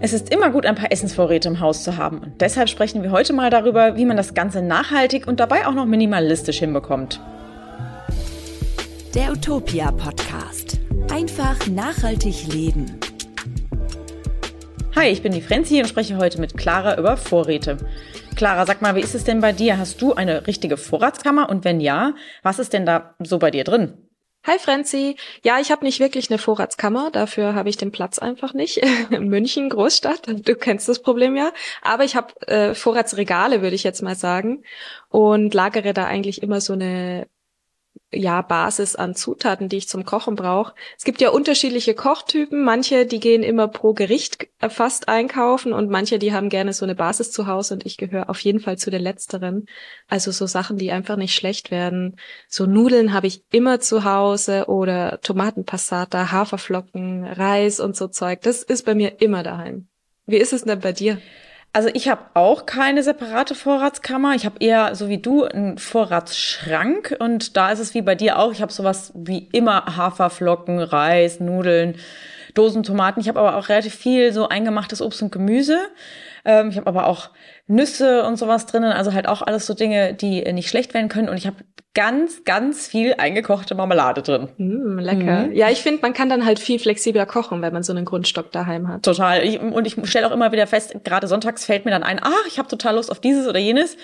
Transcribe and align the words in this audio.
Es 0.00 0.12
ist 0.12 0.32
immer 0.32 0.50
gut, 0.50 0.66
ein 0.66 0.74
paar 0.74 0.92
Essensvorräte 0.92 1.48
im 1.48 1.60
Haus 1.60 1.84
zu 1.84 1.96
haben. 1.96 2.18
Und 2.18 2.40
deshalb 2.40 2.68
sprechen 2.68 3.02
wir 3.02 3.10
heute 3.10 3.32
mal 3.32 3.50
darüber, 3.50 3.96
wie 3.96 4.04
man 4.04 4.16
das 4.16 4.34
Ganze 4.34 4.60
nachhaltig 4.62 5.26
und 5.26 5.40
dabei 5.40 5.66
auch 5.66 5.74
noch 5.74 5.86
minimalistisch 5.86 6.58
hinbekommt. 6.58 7.20
Der 9.14 9.30
Utopia 9.30 9.92
Podcast. 9.92 10.78
Einfach 11.12 11.66
nachhaltig 11.68 12.52
leben. 12.52 12.98
Hi, 14.96 15.08
ich 15.08 15.22
bin 15.22 15.32
die 15.32 15.42
Frenzi 15.42 15.80
und 15.80 15.88
spreche 15.88 16.16
heute 16.16 16.40
mit 16.40 16.56
Clara 16.56 16.98
über 16.98 17.16
Vorräte. 17.16 17.78
Clara, 18.36 18.66
sag 18.66 18.82
mal, 18.82 18.96
wie 18.96 19.00
ist 19.00 19.14
es 19.14 19.24
denn 19.24 19.40
bei 19.40 19.52
dir? 19.52 19.78
Hast 19.78 20.02
du 20.02 20.14
eine 20.14 20.46
richtige 20.46 20.76
Vorratskammer? 20.76 21.48
Und 21.48 21.64
wenn 21.64 21.80
ja, 21.80 22.14
was 22.42 22.58
ist 22.58 22.72
denn 22.72 22.84
da 22.84 23.14
so 23.20 23.38
bei 23.38 23.50
dir 23.50 23.64
drin? 23.64 24.03
Hi 24.46 24.58
Franzi. 24.58 25.16
Ja, 25.42 25.58
ich 25.58 25.70
habe 25.70 25.84
nicht 25.86 26.00
wirklich 26.00 26.30
eine 26.30 26.38
Vorratskammer, 26.38 27.10
dafür 27.10 27.54
habe 27.54 27.70
ich 27.70 27.78
den 27.78 27.92
Platz 27.92 28.18
einfach 28.18 28.52
nicht. 28.52 28.78
München, 29.10 29.70
Großstadt, 29.70 30.26
du 30.46 30.54
kennst 30.54 30.86
das 30.86 31.00
Problem 31.00 31.34
ja. 31.34 31.50
Aber 31.80 32.04
ich 32.04 32.14
habe 32.14 32.34
äh, 32.46 32.74
Vorratsregale, 32.74 33.62
würde 33.62 33.74
ich 33.74 33.84
jetzt 33.84 34.02
mal 34.02 34.14
sagen, 34.16 34.62
und 35.08 35.54
lagere 35.54 35.94
da 35.94 36.04
eigentlich 36.04 36.42
immer 36.42 36.60
so 36.60 36.74
eine 36.74 37.26
ja, 38.14 38.42
Basis 38.42 38.96
an 38.96 39.14
Zutaten, 39.14 39.68
die 39.68 39.78
ich 39.78 39.88
zum 39.88 40.04
Kochen 40.04 40.36
brauche. 40.36 40.74
Es 40.96 41.04
gibt 41.04 41.20
ja 41.20 41.30
unterschiedliche 41.30 41.94
Kochtypen. 41.94 42.62
Manche, 42.64 43.06
die 43.06 43.20
gehen 43.20 43.42
immer 43.42 43.68
pro 43.68 43.92
Gericht 43.92 44.48
fast 44.68 45.08
einkaufen 45.08 45.72
und 45.72 45.90
manche, 45.90 46.18
die 46.18 46.32
haben 46.32 46.48
gerne 46.48 46.72
so 46.72 46.84
eine 46.84 46.94
Basis 46.94 47.32
zu 47.32 47.46
Hause 47.46 47.74
und 47.74 47.86
ich 47.86 47.96
gehöre 47.96 48.30
auf 48.30 48.40
jeden 48.40 48.60
Fall 48.60 48.78
zu 48.78 48.90
den 48.90 49.02
letzteren. 49.02 49.66
Also 50.08 50.30
so 50.30 50.46
Sachen, 50.46 50.76
die 50.76 50.92
einfach 50.92 51.16
nicht 51.16 51.34
schlecht 51.34 51.70
werden. 51.70 52.16
So 52.48 52.66
Nudeln 52.66 53.12
habe 53.12 53.26
ich 53.26 53.44
immer 53.50 53.80
zu 53.80 54.04
Hause 54.04 54.66
oder 54.68 55.20
Tomatenpassata, 55.20 56.30
Haferflocken, 56.30 57.24
Reis 57.24 57.80
und 57.80 57.96
so 57.96 58.08
Zeug. 58.08 58.42
Das 58.42 58.62
ist 58.62 58.86
bei 58.86 58.94
mir 58.94 59.20
immer 59.20 59.42
daheim. 59.42 59.88
Wie 60.26 60.38
ist 60.38 60.52
es 60.52 60.64
denn 60.64 60.80
bei 60.80 60.92
dir? 60.92 61.18
Also 61.74 61.90
ich 61.92 62.08
habe 62.08 62.22
auch 62.34 62.66
keine 62.66 63.02
separate 63.02 63.56
Vorratskammer. 63.56 64.36
Ich 64.36 64.46
habe 64.46 64.54
eher, 64.60 64.94
so 64.94 65.08
wie 65.08 65.18
du, 65.18 65.42
einen 65.42 65.76
Vorratsschrank. 65.76 67.16
Und 67.18 67.56
da 67.56 67.72
ist 67.72 67.80
es 67.80 67.94
wie 67.94 68.02
bei 68.02 68.14
dir 68.14 68.38
auch. 68.38 68.52
Ich 68.52 68.62
habe 68.62 68.72
sowas 68.72 69.10
wie 69.16 69.48
immer 69.50 69.96
Haferflocken, 69.96 70.78
Reis, 70.78 71.40
Nudeln, 71.40 71.96
Dosen 72.54 72.84
Tomaten. 72.84 73.18
Ich 73.18 73.26
habe 73.26 73.40
aber 73.40 73.56
auch 73.56 73.68
relativ 73.68 73.96
viel 73.96 74.32
so 74.32 74.48
eingemachtes 74.48 75.02
Obst 75.02 75.20
und 75.22 75.32
Gemüse. 75.32 75.88
Ähm, 76.44 76.68
ich 76.70 76.76
habe 76.76 76.86
aber 76.86 77.06
auch 77.06 77.30
Nüsse 77.66 78.24
und 78.24 78.36
sowas 78.36 78.66
drinnen. 78.66 78.92
Also 78.92 79.12
halt 79.12 79.28
auch 79.28 79.42
alles 79.42 79.66
so 79.66 79.74
Dinge, 79.74 80.14
die 80.14 80.40
nicht 80.52 80.68
schlecht 80.68 80.94
werden 80.94 81.08
können. 81.08 81.28
Und 81.28 81.36
ich 81.36 81.46
habe 81.46 81.56
ganz, 81.94 82.44
ganz 82.44 82.88
viel 82.88 83.14
eingekochte 83.18 83.74
Marmelade 83.74 84.22
drin. 84.22 84.48
Mm, 84.58 84.98
lecker. 84.98 85.46
Mhm. 85.46 85.52
Ja, 85.52 85.70
ich 85.70 85.80
finde, 85.80 86.02
man 86.02 86.12
kann 86.12 86.28
dann 86.28 86.44
halt 86.44 86.58
viel 86.58 86.78
flexibler 86.78 87.24
kochen, 87.24 87.62
wenn 87.62 87.72
man 87.72 87.84
so 87.84 87.92
einen 87.92 88.04
Grundstock 88.04 88.50
daheim 88.52 88.88
hat. 88.88 89.04
Total. 89.04 89.44
Ich, 89.44 89.60
und 89.60 89.86
ich 89.86 89.96
stelle 90.08 90.26
auch 90.26 90.32
immer 90.32 90.52
wieder 90.52 90.66
fest, 90.66 90.96
gerade 91.04 91.28
sonntags 91.28 91.64
fällt 91.64 91.84
mir 91.84 91.92
dann 91.92 92.02
ein, 92.02 92.20
ach, 92.20 92.46
ich 92.48 92.58
habe 92.58 92.68
total 92.68 92.96
Lust 92.96 93.10
auf 93.10 93.20
dieses 93.20 93.46
oder 93.46 93.60
jenes. 93.60 93.96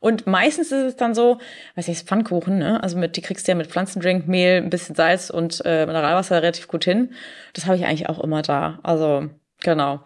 Und 0.00 0.26
meistens 0.26 0.72
ist 0.72 0.84
es 0.84 0.96
dann 0.96 1.14
so, 1.14 1.38
weiß 1.74 1.88
ich, 1.88 2.00
Pfannkuchen, 2.00 2.58
ne? 2.58 2.82
Also 2.82 2.96
mit, 2.96 3.16
die 3.16 3.22
kriegst 3.22 3.46
du 3.46 3.52
ja 3.52 3.56
mit 3.56 3.66
Pflanzendrink, 3.66 4.28
Mehl, 4.28 4.56
ein 4.58 4.70
bisschen 4.70 4.94
Salz 4.94 5.30
und 5.30 5.62
äh, 5.64 5.86
Mineralwasser 5.86 6.42
relativ 6.42 6.68
gut 6.68 6.84
hin. 6.84 7.12
Das 7.54 7.66
habe 7.66 7.76
ich 7.76 7.86
eigentlich 7.86 8.08
auch 8.08 8.22
immer 8.22 8.42
da. 8.42 8.78
Also, 8.82 9.28
genau. 9.62 9.96
Mhm. 9.96 10.00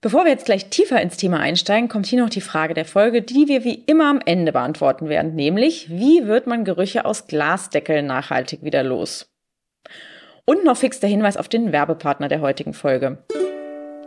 Bevor 0.00 0.24
wir 0.24 0.30
jetzt 0.30 0.44
gleich 0.44 0.70
tiefer 0.70 1.00
ins 1.02 1.16
Thema 1.16 1.40
einsteigen, 1.40 1.88
kommt 1.88 2.06
hier 2.06 2.22
noch 2.22 2.30
die 2.30 2.40
Frage 2.40 2.72
der 2.72 2.84
Folge, 2.84 3.20
die 3.20 3.48
wir 3.48 3.64
wie 3.64 3.82
immer 3.86 4.08
am 4.08 4.20
Ende 4.24 4.52
beantworten 4.52 5.08
werden, 5.08 5.34
nämlich 5.34 5.90
wie 5.90 6.26
wird 6.26 6.46
man 6.46 6.64
Gerüche 6.64 7.04
aus 7.04 7.26
Glasdeckeln 7.26 8.06
nachhaltig 8.06 8.62
wieder 8.62 8.84
los? 8.84 9.28
Und 10.44 10.64
noch 10.64 10.76
fix 10.76 11.00
der 11.00 11.10
Hinweis 11.10 11.36
auf 11.36 11.48
den 11.48 11.72
Werbepartner 11.72 12.28
der 12.28 12.40
heutigen 12.40 12.74
Folge. 12.74 13.24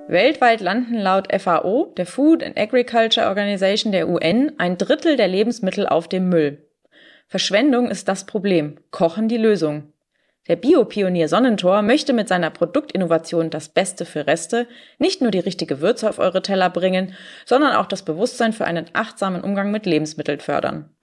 Weltweit 0.08 0.62
landen 0.62 0.96
laut 0.96 1.28
FAO, 1.32 1.94
der 1.98 2.06
Food 2.06 2.42
and 2.42 2.58
Agriculture 2.58 3.28
Organization 3.28 3.92
der 3.92 4.08
UN, 4.08 4.54
ein 4.58 4.78
Drittel 4.78 5.18
der 5.18 5.28
Lebensmittel 5.28 5.88
auf 5.88 6.08
dem 6.08 6.30
Müll. 6.30 6.70
Verschwendung 7.28 7.90
ist 7.90 8.08
das 8.08 8.26
Problem, 8.26 8.78
Kochen 8.92 9.28
die 9.28 9.38
Lösung. 9.38 9.91
Der 10.52 10.58
Biopionier 10.58 11.30
Sonnentor 11.30 11.82
möchte 11.82 12.12
mit 12.12 12.28
seiner 12.28 12.50
Produktinnovation 12.50 13.50
das 13.50 13.70
Beste 13.70 14.04
für 14.04 14.28
Reste 14.28 14.68
nicht 15.00 15.22
nur 15.22 15.32
die 15.32 15.40
richtige 15.40 15.80
Würze 15.80 16.10
auf 16.10 16.20
eure 16.20 16.42
Teller 16.42 16.70
bringen, 16.70 17.14
sondern 17.46 17.74
auch 17.74 17.86
das 17.86 18.04
Bewusstsein 18.04 18.52
für 18.52 18.66
einen 18.66 18.88
achtsamen 18.92 19.46
Umgang 19.46 19.72
mit 19.72 19.86
Lebensmitteln 19.86 20.42
fördern. 20.42 20.94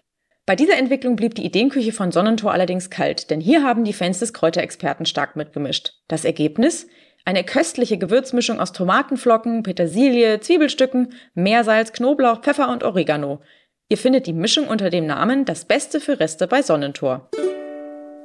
Bei 0.45 0.55
dieser 0.55 0.77
Entwicklung 0.77 1.17
blieb 1.17 1.35
die 1.35 1.47
Ideenküche 1.47 1.93
von 1.93 2.13
Sonnentor 2.13 2.53
allerdings 2.53 2.91
kalt, 2.91 3.31
denn 3.31 3.41
hier 3.41 3.63
haben 3.63 3.85
die 3.85 3.95
Fans 3.95 4.19
des 4.19 4.35
Kräuterexperten 4.35 5.07
stark 5.07 5.35
mitgemischt. 5.35 5.95
Das 6.09 6.27
Ergebnis? 6.27 6.87
Eine 7.25 7.43
köstliche 7.43 7.97
Gewürzmischung 7.97 8.61
aus 8.61 8.75
Tomatenflocken, 8.75 9.63
Petersilie, 9.63 10.41
Zwiebelstücken, 10.41 11.15
Meersalz, 11.33 11.95
Knoblauch, 11.95 12.43
Pfeffer 12.43 12.71
und 12.71 12.85
Oregano. 12.85 13.41
Ihr 13.89 13.97
findet 13.97 14.27
die 14.27 14.35
Mischung 14.35 14.69
unter 14.69 14.91
dem 14.91 15.07
Namen 15.07 15.47
Das 15.47 15.65
Beste 15.65 16.01
für 16.01 16.21
Reste 16.21 16.47
bei 16.49 16.61
Sonnentor. 16.61 17.31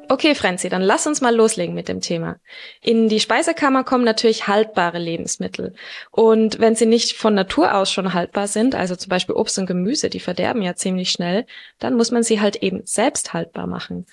Okay, 0.10 0.36
Franzi, 0.36 0.70
dann 0.70 0.82
lass 0.82 1.08
uns 1.08 1.22
mal 1.22 1.34
loslegen 1.34 1.74
mit 1.74 1.88
dem 1.88 2.02
Thema. 2.02 2.38
In 2.82 3.08
die 3.08 3.20
Speisekammer 3.20 3.84
kommen 3.84 4.04
natürlich 4.04 4.48
haltbare 4.48 5.00
Lebensmittel. 5.00 5.74
Und 6.12 6.60
wenn 6.60 6.76
sie 6.76 6.86
nicht 6.86 7.14
von 7.14 7.34
Natur 7.34 7.74
aus 7.76 7.92
schon 7.92 8.14
haltbar 8.14 8.48
sind, 8.48 8.76
also 8.76 8.96
zum 8.96 9.10
Beispiel 9.10 9.36
Obst 9.36 9.58
und 9.60 9.66
Gemüse, 9.66 10.10
die 10.10 10.20
verderben 10.20 10.62
ja 10.62 10.76
ziemlich 10.76 11.10
schnell, 11.10 11.46
dann 11.80 11.96
muss 11.96 12.12
man 12.12 12.24
sie 12.24 12.42
halt 12.42 12.58
eben 12.58 12.82
selbst 12.86 13.34
haltbar 13.34 13.66
machen. 13.66 14.06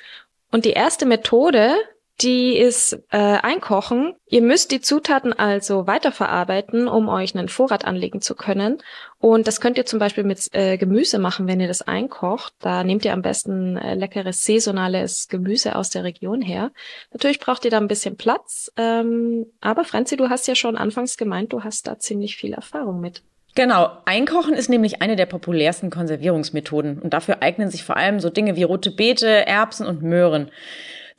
Und 0.52 0.64
die 0.64 0.72
erste 0.72 1.06
Methode, 1.06 1.74
die 2.20 2.56
ist 2.56 2.92
äh, 3.10 3.16
Einkochen. 3.18 4.14
Ihr 4.26 4.42
müsst 4.42 4.70
die 4.70 4.80
Zutaten 4.80 5.32
also 5.32 5.86
weiterverarbeiten, 5.86 6.88
um 6.88 7.08
euch 7.08 7.34
einen 7.34 7.48
Vorrat 7.48 7.84
anlegen 7.84 8.20
zu 8.20 8.34
können. 8.34 8.78
Und 9.18 9.46
das 9.46 9.60
könnt 9.60 9.78
ihr 9.78 9.86
zum 9.86 9.98
Beispiel 9.98 10.24
mit 10.24 10.48
äh, 10.52 10.76
Gemüse 10.76 11.18
machen, 11.18 11.46
wenn 11.46 11.60
ihr 11.60 11.68
das 11.68 11.82
einkocht. 11.82 12.52
Da 12.60 12.84
nehmt 12.84 13.04
ihr 13.04 13.12
am 13.12 13.22
besten 13.22 13.76
äh, 13.76 13.94
leckeres 13.94 14.44
saisonales 14.44 15.28
Gemüse 15.28 15.76
aus 15.76 15.90
der 15.90 16.04
Region 16.04 16.42
her. 16.42 16.72
Natürlich 17.12 17.40
braucht 17.40 17.64
ihr 17.64 17.70
da 17.70 17.78
ein 17.78 17.88
bisschen 17.88 18.16
Platz. 18.16 18.70
Ähm, 18.76 19.46
aber 19.60 19.84
Franzi, 19.84 20.16
du 20.16 20.28
hast 20.28 20.46
ja 20.46 20.54
schon 20.54 20.76
anfangs 20.76 21.16
gemeint, 21.16 21.52
du 21.52 21.64
hast 21.64 21.86
da 21.86 21.98
ziemlich 21.98 22.36
viel 22.36 22.52
Erfahrung 22.52 23.00
mit. 23.00 23.22
Genau, 23.54 23.90
Einkochen 24.04 24.54
ist 24.54 24.70
nämlich 24.70 25.02
eine 25.02 25.16
der 25.16 25.26
populärsten 25.26 25.90
Konservierungsmethoden 25.90 27.00
und 27.00 27.12
dafür 27.12 27.42
eignen 27.42 27.68
sich 27.68 27.82
vor 27.82 27.96
allem 27.96 28.20
so 28.20 28.30
Dinge 28.30 28.54
wie 28.54 28.62
rote 28.62 28.92
Beete, 28.92 29.46
Erbsen 29.46 29.86
und 29.86 30.02
Möhren. 30.02 30.50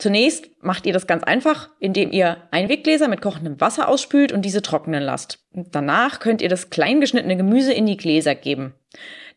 Zunächst 0.01 0.49
macht 0.63 0.87
ihr 0.87 0.93
das 0.93 1.05
ganz 1.05 1.23
einfach, 1.23 1.69
indem 1.79 2.11
ihr 2.11 2.37
Einweggläser 2.49 3.07
mit 3.07 3.21
kochendem 3.21 3.61
Wasser 3.61 3.87
ausspült 3.87 4.31
und 4.31 4.41
diese 4.41 4.63
trocknen 4.63 5.03
lasst. 5.03 5.37
danach 5.53 6.19
könnt 6.19 6.41
ihr 6.41 6.49
das 6.49 6.71
klein 6.71 7.01
geschnittene 7.01 7.37
Gemüse 7.37 7.71
in 7.71 7.85
die 7.85 7.97
Gläser 7.97 8.33
geben. 8.33 8.73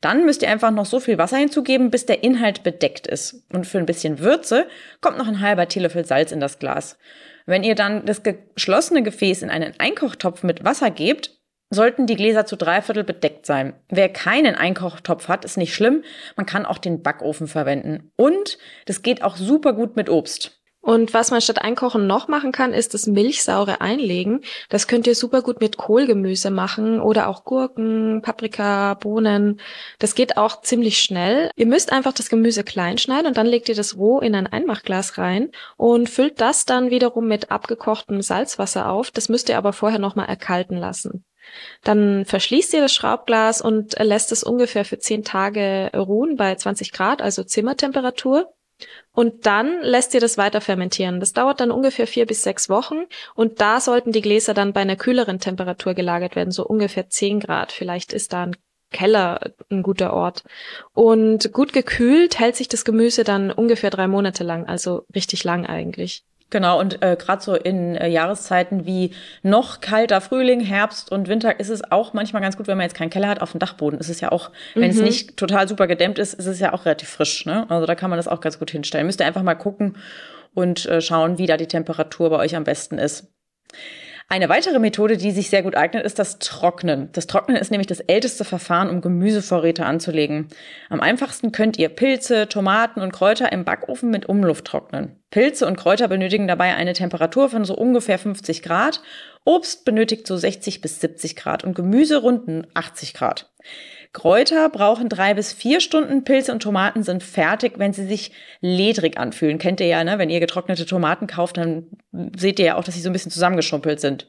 Dann 0.01 0.25
müsst 0.25 0.41
ihr 0.41 0.49
einfach 0.49 0.71
noch 0.71 0.87
so 0.87 1.01
viel 1.01 1.19
Wasser 1.19 1.37
hinzugeben, 1.37 1.91
bis 1.91 2.07
der 2.07 2.25
Inhalt 2.25 2.63
bedeckt 2.63 3.07
ist. 3.07 3.45
Und 3.53 3.67
für 3.67 3.77
ein 3.77 3.85
bisschen 3.85 4.21
Würze 4.21 4.67
kommt 5.03 5.19
noch 5.19 5.29
ein 5.29 5.41
halber 5.41 5.69
Teelöffel 5.69 6.07
Salz 6.07 6.33
in 6.33 6.41
das 6.41 6.59
Glas. 6.59 6.97
Wenn 7.45 7.63
ihr 7.63 7.75
dann 7.75 8.07
das 8.07 8.23
geschlossene 8.23 9.03
Gefäß 9.03 9.43
in 9.43 9.51
einen 9.51 9.75
Einkochtopf 9.77 10.45
mit 10.45 10.65
Wasser 10.65 10.91
gebt, 10.91 11.39
sollten 11.75 12.07
die 12.07 12.17
Gläser 12.17 12.47
zu 12.47 12.57
dreiviertel 12.57 13.05
bedeckt 13.05 13.47
sein. 13.47 13.75
Wer 13.89 14.09
keinen 14.09 14.55
Einkochtopf 14.55 15.29
hat, 15.29 15.45
ist 15.45 15.57
nicht 15.57 15.75
schlimm. 15.75 16.03
Man 16.37 16.47
kann 16.47 16.67
auch 16.67 16.79
den 16.79 17.03
Backofen 17.03 17.49
verwenden. 17.49 18.11
Und 18.17 18.59
das 18.87 19.03
geht 19.03 19.23
auch 19.23 19.37
super 19.37 19.73
gut 19.73 19.97
mit 19.97 20.09
Obst. 20.09 20.61
Und 20.85 21.15
was 21.15 21.31
man 21.31 21.41
statt 21.41 21.63
Einkochen 21.63 22.07
noch 22.07 22.29
machen 22.29 22.53
kann, 22.53 22.75
ist 22.75 22.93
das 22.93 23.07
milchsaure 23.07 23.81
Einlegen. 23.81 24.43
Das 24.69 24.87
könnt 24.87 25.07
ihr 25.07 25.15
super 25.15 25.41
gut 25.41 25.63
mit 25.63 25.79
Kohlgemüse 25.79 26.51
machen 26.51 27.01
oder 27.01 27.29
auch 27.29 27.45
Gurken, 27.45 28.21
Paprika, 28.21 28.93
Bohnen. 28.93 29.61
Das 29.99 30.15
geht 30.15 30.37
auch 30.37 30.61
ziemlich 30.61 30.99
schnell. 31.01 31.51
Ihr 31.57 31.65
müsst 31.65 31.91
einfach 31.91 32.13
das 32.13 32.29
Gemüse 32.29 32.65
klein 32.65 32.99
schneiden 32.99 33.29
und 33.29 33.39
dann 33.39 33.47
legt 33.47 33.71
ihr 33.71 33.75
das 33.75 33.97
roh 33.97 34.21
in 34.21 34.35
ein 34.35 34.47
Einmachglas 34.47 35.17
rein 35.17 35.53
und 35.79 36.11
füllt 36.11 36.43
das 36.43 36.67
dann 36.67 36.91
wiederum 36.91 37.29
mit 37.29 37.51
abgekochtem 37.51 38.21
Salzwasser 38.21 38.91
auf. 38.91 39.11
Das 39.11 39.31
müsst 39.31 39.49
ihr 39.49 39.57
aber 39.57 39.73
vorher 39.73 39.99
nochmal 39.99 40.29
erkalten 40.29 40.77
lassen. 40.77 41.25
Dann 41.83 42.25
verschließt 42.25 42.75
ihr 42.75 42.81
das 42.81 42.95
Schraubglas 42.95 43.61
und 43.61 43.99
lässt 43.99 44.33
es 44.33 44.43
ungefähr 44.43 44.85
für 44.85 44.99
zehn 44.99 45.25
Tage 45.25 45.91
ruhen 45.95 46.37
bei 46.37 46.55
20 46.55 46.93
Grad, 46.93 47.23
also 47.23 47.45
Zimmertemperatur. 47.45 48.53
Und 49.13 49.47
dann 49.47 49.83
lässt 49.83 50.15
ihr 50.15 50.21
das 50.21 50.37
weiter 50.37 50.61
fermentieren. 50.61 51.21
Das 51.21 51.33
dauert 51.33 51.61
dann 51.61 51.71
ungefähr 51.71 52.07
vier 52.09 52.27
bis 52.27 52.43
sechs 52.43 52.69
Wochen 52.69 53.05
und 53.37 53.61
da 53.61 53.81
sollten 53.81 54.11
die 54.11 54.21
Gläser 54.21 54.55
dann 54.55 54.73
bei 54.73 54.81
einer 54.81 54.97
kühleren 54.97 55.39
Temperatur 55.39 55.95
gelagert 55.95 56.35
werden, 56.35 56.51
so 56.51 56.67
ungefähr 56.67 57.09
zehn 57.09 57.39
Grad. 57.39 57.71
Vielleicht 57.71 58.13
ist 58.13 58.33
da 58.33 58.45
ein 58.45 58.57
Keller 58.91 59.53
ein 59.71 59.83
guter 59.83 60.13
Ort. 60.13 60.45
Und 60.93 61.53
gut 61.53 61.73
gekühlt 61.73 62.39
hält 62.39 62.57
sich 62.57 62.69
das 62.69 62.85
Gemüse 62.85 63.25
dann 63.25 63.51
ungefähr 63.51 63.91
drei 63.91 64.09
Monate 64.09 64.45
lang, 64.45 64.67
also 64.67 65.05
richtig 65.15 65.45
lang 65.45 65.67
eigentlich. 65.67 66.25
Genau, 66.51 66.79
und 66.79 67.03
äh, 67.03 67.17
gerade 67.19 67.43
so 67.43 67.55
in 67.55 67.97
äh, 67.97 68.07
Jahreszeiten 68.09 68.87
wie 68.87 69.13
noch 69.43 69.81
kalter 69.81 70.21
Frühling, 70.21 70.61
Herbst 70.61 71.11
und 71.11 71.27
Winter 71.27 71.59
ist 71.59 71.69
es 71.69 71.91
auch 71.91 72.13
manchmal 72.13 72.43
ganz 72.43 72.57
gut, 72.57 72.69
wenn 72.69 72.77
man 72.77 72.85
jetzt 72.85 72.95
keinen 72.95 73.11
Keller 73.11 73.29
hat, 73.29 73.43
auf 73.43 73.53
dem 73.53 73.59
Dachboden 73.59 73.99
ist 73.99 74.09
es 74.09 74.21
ja 74.21 74.31
auch, 74.31 74.51
wenn 74.75 74.85
mhm. 74.85 74.91
es 74.91 75.01
nicht 75.01 75.37
total 75.37 75.67
super 75.67 75.87
gedämmt 75.87 76.19
ist, 76.19 76.35
ist 76.35 76.47
es 76.47 76.61
ja 76.61 76.73
auch 76.73 76.85
relativ 76.85 77.09
frisch. 77.09 77.45
Ne? 77.47 77.69
Also 77.71 77.87
da 77.87 77.95
kann 77.95 78.11
man 78.11 78.19
das 78.19 78.29
auch 78.29 78.41
ganz 78.41 78.59
gut 78.59 78.71
hinstellen. 78.71 79.07
Müsst 79.07 79.21
ihr 79.21 79.27
einfach 79.27 79.43
mal 79.43 79.55
gucken 79.55 79.97
und 80.55 80.87
äh, 80.87 81.01
schauen, 81.01 81.39
wie 81.39 81.47
da 81.47 81.57
die 81.57 81.67
Temperatur 81.67 82.31
bei 82.31 82.37
euch 82.37 82.55
am 82.55 82.65
besten 82.65 82.99
ist. 82.99 83.33
Eine 84.29 84.49
weitere 84.49 84.79
Methode, 84.79 85.19
die 85.19 85.33
sich 85.33 85.51
sehr 85.51 85.63
gut 85.63 85.77
eignet, 85.77 86.05
ist 86.05 86.19
das 86.19 86.39
Trocknen. 86.39 87.11
Das 87.13 87.27
Trocknen 87.27 87.59
ist 87.59 87.71
nämlich 87.71 87.87
das 87.87 88.01
älteste 88.01 88.45
Verfahren, 88.45 88.89
um 88.89 89.03
Gemüsevorräte 89.03 89.85
anzulegen. 89.85 90.49
Am 90.89 91.01
einfachsten 91.01 91.53
könnt 91.53 91.79
ihr 91.79 91.91
Pilze, 91.91 92.49
Tomaten 92.49 93.01
und 93.03 93.13
Kräuter 93.13 93.53
im 93.53 93.65
Backofen 93.65 94.11
mit 94.11 94.27
Umluft 94.27 94.65
trocknen. 94.65 95.23
Pilze 95.31 95.67
und 95.67 95.77
Kräuter 95.77 96.09
benötigen 96.09 96.49
dabei 96.49 96.75
eine 96.75 96.95
Temperatur 96.95 97.51
von 97.51 97.67
so 97.67 97.75
ungefähr 97.77 98.19
50 98.19 98.63
Grad. 98.63 99.03
Obst 99.45 99.85
benötigt 99.85 100.27
so 100.27 100.37
60 100.37 100.81
bis 100.81 101.01
70 101.01 101.37
Grad 101.37 101.63
und 101.63 101.75
Gemüse 101.75 102.17
runden 102.17 102.67
80 102.73 103.13
Grad. 103.13 103.53
Kräuter 104.15 104.69
brauchen 104.69 105.09
drei 105.09 105.35
bis 105.35 105.53
vier 105.53 105.81
Stunden. 105.81 106.23
Pilze 106.23 106.53
und 106.53 106.63
Tomaten 106.63 107.03
sind 107.03 107.25
fertig, 107.25 107.75
wenn 107.79 107.93
sie 107.93 108.07
sich 108.07 108.31
ledrig 108.61 109.19
anfühlen. 109.19 109.59
Kennt 109.59 109.81
ihr 109.81 109.89
ja, 109.89 110.05
ne? 110.05 110.19
Wenn 110.19 110.31
ihr 110.31 110.39
getrocknete 110.39 110.87
Tomaten 110.87 111.27
kauft, 111.27 111.57
dann 111.57 111.89
seht 112.37 112.61
ihr 112.61 112.65
ja 112.65 112.75
auch, 112.77 112.85
dass 112.85 112.95
sie 112.95 113.01
so 113.01 113.11
ein 113.11 113.13
bisschen 113.13 113.33
zusammengeschrumpelt 113.33 114.01
sind. 114.01 114.29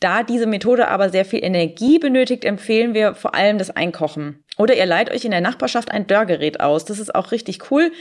Da 0.00 0.24
diese 0.24 0.46
Methode 0.46 0.88
aber 0.88 1.10
sehr 1.10 1.24
viel 1.24 1.44
Energie 1.44 2.00
benötigt, 2.00 2.44
empfehlen 2.44 2.92
wir 2.92 3.14
vor 3.14 3.36
allem 3.36 3.56
das 3.56 3.70
Einkochen. 3.70 4.42
Oder 4.58 4.76
ihr 4.76 4.86
leiht 4.86 5.12
euch 5.12 5.24
in 5.24 5.30
der 5.30 5.40
Nachbarschaft 5.40 5.92
ein 5.92 6.08
Dörrgerät 6.08 6.58
aus. 6.58 6.84
Das 6.84 6.98
ist 6.98 7.14
auch 7.14 7.30
richtig 7.30 7.70
cool. 7.70 7.92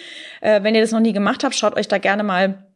Äh, 0.42 0.64
wenn 0.64 0.74
ihr 0.74 0.82
das 0.82 0.92
noch 0.92 1.00
nie 1.00 1.14
gemacht 1.14 1.44
habt, 1.44 1.54
schaut 1.54 1.78
euch 1.78 1.88
da 1.88 2.00
gerne 2.00 2.24
mal 2.24 2.73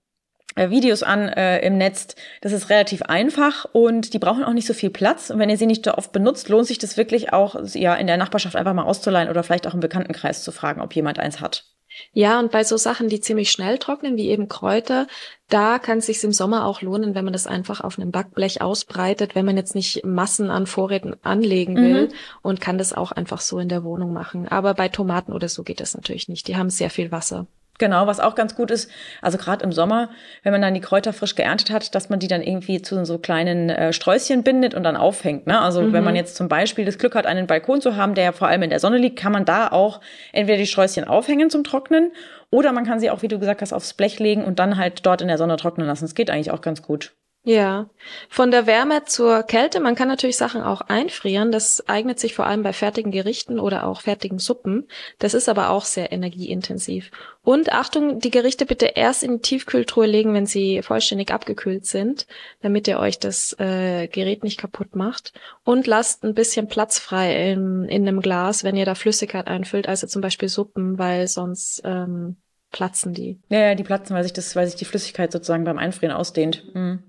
Videos 0.57 1.04
an 1.04 1.30
äh, 1.30 1.59
im 1.59 1.77
Netz. 1.77 2.15
Das 2.42 2.51
ist 2.51 2.69
relativ 2.69 3.04
einfach 3.04 3.65
und 3.71 4.13
die 4.13 4.19
brauchen 4.19 4.44
auch 4.44 4.54
nicht 4.54 4.68
so 4.68 4.74
viel 4.74 4.89
Platz. 4.89 5.30
Und 5.30 5.39
wenn 5.39 5.50
ihr 5.50 5.57
sie 5.57 5.65
nicht 5.65 5.86
so 5.86 5.94
oft 5.94 6.12
benutzt, 6.12 6.50
lohnt 6.50 6.68
sich 6.68 6.77
das 6.77 6.98
wirklich 6.98 7.33
auch, 7.33 7.56
ja, 7.74 7.95
in 7.95 8.07
der 8.07 8.18
Nachbarschaft 8.18 8.56
einfach 8.56 8.74
mal 8.74 8.83
auszuleihen 8.83 9.30
oder 9.30 9.44
vielleicht 9.44 9.68
auch 9.68 9.74
im 9.74 9.80
Bekanntenkreis 9.80 10.44
zu 10.44 10.51
fragen, 10.51 10.81
ob 10.81 10.94
jemand 10.95 11.19
eins 11.19 11.39
hat. 11.39 11.65
Ja, 12.13 12.39
und 12.39 12.51
bei 12.51 12.63
so 12.63 12.77
Sachen, 12.77 13.09
die 13.09 13.21
ziemlich 13.21 13.51
schnell 13.51 13.77
trocknen, 13.77 14.18
wie 14.18 14.30
eben 14.30 14.48
Kräuter, 14.48 15.07
da 15.50 15.80
kann 15.80 16.00
es 16.00 16.07
sich 16.07 16.24
im 16.24 16.31
Sommer 16.31 16.65
auch 16.65 16.81
lohnen, 16.81 17.15
wenn 17.15 17.24
man 17.24 17.33
das 17.33 17.48
einfach 17.48 17.81
auf 17.81 17.98
einem 17.98 18.12
Backblech 18.12 18.62
ausbreitet, 18.62 19.36
wenn 19.36 19.45
man 19.45 19.57
jetzt 19.57 19.75
nicht 19.75 20.06
Massen 20.06 20.50
an 20.50 20.68
Vorräten 20.68 21.15
anlegen 21.24 21.75
will 21.77 22.07
mhm. 22.07 22.13
und 22.42 22.62
kann 22.62 22.77
das 22.77 22.94
auch 22.94 23.12
einfach 23.12 23.42
so 23.42 23.59
in 23.59 23.69
der 23.69 23.83
Wohnung 23.83 24.13
machen. 24.13 24.48
Aber 24.48 24.74
bei 24.74 24.89
Tomaten 24.89 25.33
oder 25.33 25.50
so 25.50 25.63
geht 25.63 25.80
das 25.80 25.95
natürlich 25.95 26.27
nicht. 26.27 26.48
Die 26.48 26.57
haben 26.57 26.69
sehr 26.69 26.89
viel 26.89 27.12
Wasser. 27.12 27.48
Genau, 27.80 28.08
was 28.08 28.20
auch 28.20 28.34
ganz 28.34 28.56
gut 28.56 28.72
ist, 28.72 28.90
also 29.22 29.38
gerade 29.38 29.64
im 29.64 29.72
Sommer, 29.72 30.10
wenn 30.42 30.52
man 30.52 30.62
dann 30.62 30.74
die 30.74 30.82
Kräuter 30.82 31.14
frisch 31.14 31.36
geerntet 31.36 31.70
hat, 31.70 31.94
dass 31.94 32.10
man 32.10 32.20
die 32.20 32.28
dann 32.28 32.42
irgendwie 32.42 32.82
zu 32.82 33.06
so 33.06 33.20
kleinen 33.20 33.70
äh, 33.70 33.94
Sträußchen 33.94 34.42
bindet 34.42 34.74
und 34.74 34.82
dann 34.84 34.98
aufhängt. 34.98 35.46
Ne? 35.46 35.62
Also 35.62 35.82
mhm. 35.84 35.94
wenn 35.94 36.04
man 36.04 36.16
jetzt 36.16 36.36
zum 36.36 36.48
Beispiel 36.48 36.86
das 36.86 36.98
Glück 36.98 37.14
hat, 37.14 37.28
einen 37.28 37.46
Balkon 37.46 37.80
zu 37.80 37.96
haben, 37.96 38.16
der 38.16 38.24
ja 38.24 38.32
vor 38.32 38.48
allem 38.48 38.64
in 38.64 38.72
der 38.72 38.80
Sonne 38.80 38.98
liegt, 38.98 39.20
kann 39.20 39.32
man 39.32 39.46
da 39.46 39.68
auch 39.68 40.02
entweder 40.34 40.58
die 40.58 40.66
Sträußchen 40.66 41.04
aufhängen 41.04 41.52
zum 41.52 41.64
Trocknen 41.64 42.12
oder 42.50 42.72
man 42.72 42.86
kann 42.86 43.00
sie 43.00 43.12
auch, 43.12 43.22
wie 43.22 43.28
du 43.28 43.38
gesagt 43.38 43.62
hast, 43.62 43.74
aufs 43.74 43.94
Blech 43.94 44.18
legen 44.18 44.44
und 44.44 44.58
dann 44.58 44.78
halt 44.78 45.06
dort 45.06 45.22
in 45.22 45.28
der 45.28 45.38
Sonne 45.38 45.58
trocknen 45.58 45.86
lassen. 45.86 46.06
Das 46.06 46.16
geht 46.16 46.32
eigentlich 46.32 46.52
auch 46.52 46.62
ganz 46.62 46.82
gut. 46.82 47.14
Ja, 47.48 47.90
von 48.28 48.52
der 48.52 48.68
Wärme 48.68 49.06
zur 49.06 49.42
Kälte, 49.42 49.80
man 49.80 49.96
kann 49.96 50.10
natürlich 50.10 50.36
Sachen 50.36 50.62
auch 50.62 50.82
einfrieren. 50.82 51.50
Das 51.50 51.88
eignet 51.88 52.20
sich 52.20 52.36
vor 52.36 52.46
allem 52.46 52.62
bei 52.62 52.74
fertigen 52.74 53.10
Gerichten 53.10 53.58
oder 53.58 53.88
auch 53.88 54.02
fertigen 54.02 54.38
Suppen. 54.38 54.90
Das 55.18 55.34
ist 55.34 55.48
aber 55.48 55.70
auch 55.70 55.86
sehr 55.86 56.12
energieintensiv. 56.12 57.10
Und 57.44 57.72
Achtung, 57.72 58.20
die 58.20 58.32
Gerichte 58.32 58.66
bitte 58.66 58.88
erst 58.88 59.24
in 59.24 59.38
die 59.38 59.42
Tiefkühltruhe 59.44 60.08
legen, 60.08 60.34
wenn 60.34 60.46
sie 60.46 60.82
vollständig 60.82 61.32
abgekühlt 61.32 61.86
sind, 61.86 62.28
damit 62.62 62.86
ihr 62.90 63.00
euch 63.00 63.18
das 63.18 63.58
äh, 63.60 64.10
Gerät 64.10 64.44
nicht 64.44 64.60
kaputt 64.60 64.98
macht. 64.98 65.32
Und 65.64 65.88
lasst 65.88 66.26
ein 66.26 66.34
bisschen 66.34 66.68
Platz 66.68 67.00
frei 67.00 67.54
in, 67.54 67.86
in 67.86 68.06
einem 68.06 68.20
Glas, 68.20 68.66
wenn 68.66 68.76
ihr 68.76 68.86
da 68.86 68.94
Flüssigkeit 68.94 69.48
einfüllt, 69.48 69.88
also 69.88 70.06
zum 70.06 70.22
Beispiel 70.22 70.50
Suppen, 70.50 70.98
weil 70.98 71.30
sonst 71.30 71.82
ähm, 71.86 72.36
platzen 72.74 73.14
die. 73.14 73.40
Ja, 73.48 73.60
ja, 73.60 73.76
die 73.76 73.84
platzen, 73.84 74.18
weil 74.18 74.24
sich 74.24 74.34
das, 74.34 74.54
weil 74.58 74.68
sich 74.68 74.76
die 74.76 74.84
Flüssigkeit 74.84 75.32
sozusagen 75.32 75.64
beim 75.64 75.78
Einfrieren 75.78 76.14
ausdehnt. 76.14 76.66
Mhm. 76.76 77.04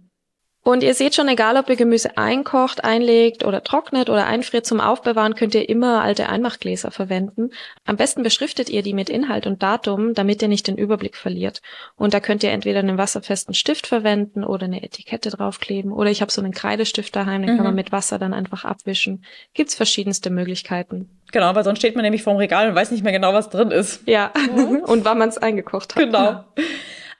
Und 0.68 0.82
ihr 0.82 0.92
seht 0.92 1.14
schon, 1.14 1.28
egal 1.28 1.56
ob 1.56 1.70
ihr 1.70 1.76
Gemüse 1.76 2.18
einkocht, 2.18 2.84
einlegt 2.84 3.42
oder 3.42 3.64
trocknet 3.64 4.10
oder 4.10 4.26
einfriert 4.26 4.66
zum 4.66 4.82
Aufbewahren, 4.82 5.34
könnt 5.34 5.54
ihr 5.54 5.66
immer 5.66 6.02
alte 6.02 6.28
Einmachgläser 6.28 6.90
verwenden. 6.90 7.52
Am 7.86 7.96
besten 7.96 8.22
beschriftet 8.22 8.68
ihr 8.68 8.82
die 8.82 8.92
mit 8.92 9.08
Inhalt 9.08 9.46
und 9.46 9.62
Datum, 9.62 10.12
damit 10.12 10.42
ihr 10.42 10.48
nicht 10.48 10.66
den 10.66 10.76
Überblick 10.76 11.16
verliert. 11.16 11.62
Und 11.96 12.12
da 12.12 12.20
könnt 12.20 12.42
ihr 12.42 12.50
entweder 12.50 12.80
einen 12.80 12.98
wasserfesten 12.98 13.54
Stift 13.54 13.86
verwenden 13.86 14.44
oder 14.44 14.66
eine 14.66 14.82
Etikette 14.82 15.30
draufkleben. 15.30 15.90
Oder 15.90 16.10
ich 16.10 16.20
habe 16.20 16.30
so 16.30 16.42
einen 16.42 16.52
Kreidestift 16.52 17.16
daheim, 17.16 17.40
den 17.40 17.52
mhm. 17.52 17.56
kann 17.56 17.64
man 17.64 17.72
mhm. 17.72 17.76
mit 17.76 17.90
Wasser 17.90 18.18
dann 18.18 18.34
einfach 18.34 18.66
abwischen. 18.66 19.24
Gibt's 19.54 19.74
verschiedenste 19.74 20.28
Möglichkeiten. 20.28 21.08
Genau, 21.32 21.54
weil 21.54 21.64
sonst 21.64 21.78
steht 21.78 21.94
man 21.94 22.02
nämlich 22.02 22.22
vorm 22.22 22.36
Regal 22.36 22.68
und 22.68 22.74
weiß 22.74 22.90
nicht 22.90 23.02
mehr 23.02 23.12
genau, 23.12 23.32
was 23.32 23.48
drin 23.48 23.70
ist. 23.70 24.06
Ja, 24.06 24.34
mhm. 24.54 24.80
und 24.86 25.06
wann 25.06 25.16
man 25.16 25.30
es 25.30 25.38
eingekocht 25.38 25.96
hat. 25.96 26.02
Genau. 26.02 26.44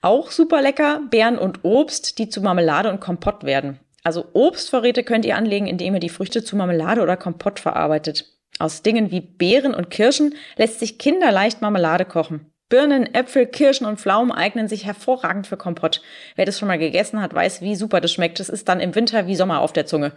Auch 0.00 0.30
super 0.30 0.62
lecker, 0.62 1.02
Beeren 1.10 1.38
und 1.38 1.64
Obst, 1.64 2.18
die 2.18 2.28
zu 2.28 2.40
Marmelade 2.40 2.90
und 2.90 3.00
Kompott 3.00 3.44
werden. 3.44 3.80
Also 4.04 4.26
Obstvorräte 4.32 5.02
könnt 5.02 5.24
ihr 5.24 5.36
anlegen, 5.36 5.66
indem 5.66 5.94
ihr 5.94 6.00
die 6.00 6.08
Früchte 6.08 6.44
zu 6.44 6.56
Marmelade 6.56 7.02
oder 7.02 7.16
Kompott 7.16 7.58
verarbeitet. 7.58 8.26
Aus 8.58 8.82
Dingen 8.82 9.10
wie 9.10 9.20
Beeren 9.20 9.74
und 9.74 9.90
Kirschen 9.90 10.34
lässt 10.56 10.80
sich 10.80 10.98
kinderleicht 10.98 11.62
Marmelade 11.62 12.04
kochen. 12.04 12.52
Birnen, 12.68 13.14
Äpfel, 13.14 13.46
Kirschen 13.46 13.86
und 13.86 13.98
Pflaumen 13.98 14.30
eignen 14.30 14.68
sich 14.68 14.84
hervorragend 14.84 15.46
für 15.46 15.56
Kompott. 15.56 16.02
Wer 16.36 16.44
das 16.44 16.58
schon 16.58 16.68
mal 16.68 16.78
gegessen 16.78 17.20
hat, 17.22 17.34
weiß, 17.34 17.62
wie 17.62 17.76
super 17.76 18.00
das 18.00 18.12
schmeckt. 18.12 18.40
Das 18.40 18.50
ist 18.50 18.68
dann 18.68 18.80
im 18.80 18.94
Winter 18.94 19.26
wie 19.26 19.36
Sommer 19.36 19.60
auf 19.60 19.72
der 19.72 19.86
Zunge. 19.86 20.12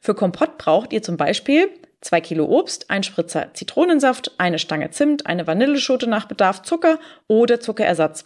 Für 0.00 0.14
Kompott 0.14 0.58
braucht 0.58 0.92
ihr 0.92 1.02
zum 1.02 1.16
Beispiel 1.16 1.70
zwei 2.04 2.20
Kilo 2.20 2.44
Obst, 2.44 2.90
ein 2.90 3.02
Spritzer 3.02 3.48
Zitronensaft, 3.54 4.32
eine 4.36 4.58
Stange 4.58 4.90
Zimt, 4.90 5.26
eine 5.26 5.46
Vanilleschote 5.46 6.06
nach 6.06 6.26
Bedarf, 6.26 6.62
Zucker 6.62 6.98
oder 7.28 7.60
Zuckerersatz. 7.60 8.24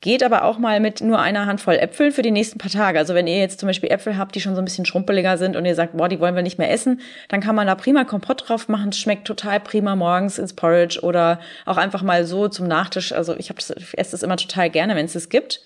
Geht 0.00 0.22
aber 0.22 0.44
auch 0.44 0.58
mal 0.58 0.80
mit 0.80 1.02
nur 1.02 1.20
einer 1.20 1.44
Handvoll 1.44 1.76
Äpfeln 1.76 2.10
für 2.10 2.22
die 2.22 2.30
nächsten 2.30 2.58
paar 2.58 2.70
Tage. 2.70 2.98
Also 2.98 3.14
wenn 3.14 3.26
ihr 3.26 3.38
jetzt 3.38 3.60
zum 3.60 3.66
Beispiel 3.66 3.90
Äpfel 3.90 4.16
habt, 4.16 4.34
die 4.34 4.40
schon 4.40 4.54
so 4.54 4.62
ein 4.62 4.64
bisschen 4.64 4.86
schrumpeliger 4.86 5.36
sind 5.36 5.56
und 5.56 5.66
ihr 5.66 5.74
sagt, 5.74 5.96
boah, 5.96 6.08
die 6.08 6.20
wollen 6.20 6.34
wir 6.34 6.42
nicht 6.42 6.58
mehr 6.58 6.70
essen, 6.70 7.02
dann 7.28 7.42
kann 7.42 7.54
man 7.54 7.66
da 7.66 7.74
prima 7.74 8.04
Kompott 8.04 8.48
drauf 8.48 8.68
machen. 8.68 8.88
Es 8.88 8.98
schmeckt 8.98 9.26
total 9.26 9.60
prima 9.60 9.94
morgens 9.94 10.38
ins 10.38 10.54
Porridge 10.54 11.00
oder 11.02 11.38
auch 11.66 11.76
einfach 11.76 12.02
mal 12.02 12.24
so 12.24 12.48
zum 12.48 12.66
Nachtisch. 12.66 13.12
Also 13.12 13.36
ich, 13.36 13.50
hab 13.50 13.58
das, 13.58 13.70
ich 13.70 13.98
esse 13.98 14.12
das 14.12 14.22
immer 14.22 14.38
total 14.38 14.70
gerne, 14.70 14.96
wenn 14.96 15.04
es 15.04 15.12
das 15.12 15.28
gibt. 15.28 15.60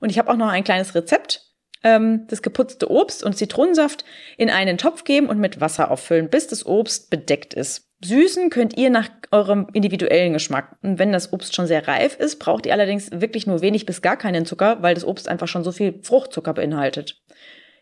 Und 0.00 0.10
ich 0.10 0.18
habe 0.18 0.32
auch 0.32 0.36
noch 0.36 0.48
ein 0.48 0.64
kleines 0.64 0.94
Rezept 0.94 1.51
ähm, 1.84 2.26
das 2.28 2.42
geputzte 2.42 2.90
Obst 2.90 3.24
und 3.24 3.36
Zitronensaft 3.36 4.04
in 4.36 4.50
einen 4.50 4.78
Topf 4.78 5.04
geben 5.04 5.28
und 5.28 5.38
mit 5.38 5.60
Wasser 5.60 5.90
auffüllen, 5.90 6.30
bis 6.30 6.46
das 6.46 6.66
Obst 6.66 7.10
bedeckt 7.10 7.54
ist. 7.54 7.88
Süßen 8.04 8.50
könnt 8.50 8.76
ihr 8.76 8.90
nach 8.90 9.08
eurem 9.30 9.68
individuellen 9.72 10.32
Geschmack. 10.32 10.76
Und 10.82 10.98
wenn 10.98 11.12
das 11.12 11.32
Obst 11.32 11.54
schon 11.54 11.68
sehr 11.68 11.86
reif 11.86 12.16
ist, 12.18 12.38
braucht 12.38 12.66
ihr 12.66 12.72
allerdings 12.72 13.10
wirklich 13.12 13.46
nur 13.46 13.60
wenig 13.60 13.86
bis 13.86 14.02
gar 14.02 14.16
keinen 14.16 14.44
Zucker, 14.44 14.82
weil 14.82 14.94
das 14.94 15.04
Obst 15.04 15.28
einfach 15.28 15.46
schon 15.46 15.62
so 15.62 15.70
viel 15.70 16.00
Fruchtzucker 16.02 16.52
beinhaltet. 16.52 17.22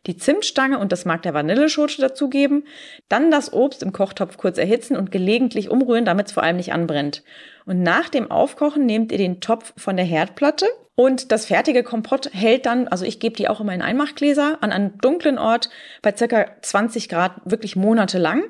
Die 0.06 0.16
Zimtstange 0.16 0.78
und 0.78 0.92
das 0.92 1.04
Mark 1.04 1.22
der 1.22 1.34
Vanilleschote 1.34 2.00
dazugeben, 2.00 2.64
dann 3.08 3.30
das 3.30 3.52
Obst 3.52 3.82
im 3.82 3.92
Kochtopf 3.92 4.38
kurz 4.38 4.56
erhitzen 4.56 4.96
und 4.96 5.10
gelegentlich 5.10 5.68
umrühren, 5.68 6.06
damit 6.06 6.28
es 6.28 6.32
vor 6.32 6.42
allem 6.42 6.56
nicht 6.56 6.72
anbrennt. 6.72 7.22
Und 7.70 7.84
nach 7.84 8.08
dem 8.08 8.32
Aufkochen 8.32 8.84
nehmt 8.84 9.12
ihr 9.12 9.18
den 9.18 9.40
Topf 9.40 9.72
von 9.76 9.96
der 9.96 10.04
Herdplatte 10.04 10.66
und 10.96 11.30
das 11.30 11.46
fertige 11.46 11.84
Kompott 11.84 12.28
hält 12.32 12.66
dann, 12.66 12.88
also 12.88 13.04
ich 13.04 13.20
gebe 13.20 13.36
die 13.36 13.48
auch 13.48 13.60
immer 13.60 13.72
in 13.72 13.80
Einmachgläser 13.80 14.58
an 14.60 14.72
einem 14.72 14.98
dunklen 14.98 15.38
Ort 15.38 15.70
bei 16.02 16.12
circa 16.14 16.46
20 16.62 17.08
Grad 17.08 17.32
wirklich 17.44 17.76
monatelang. 17.76 18.42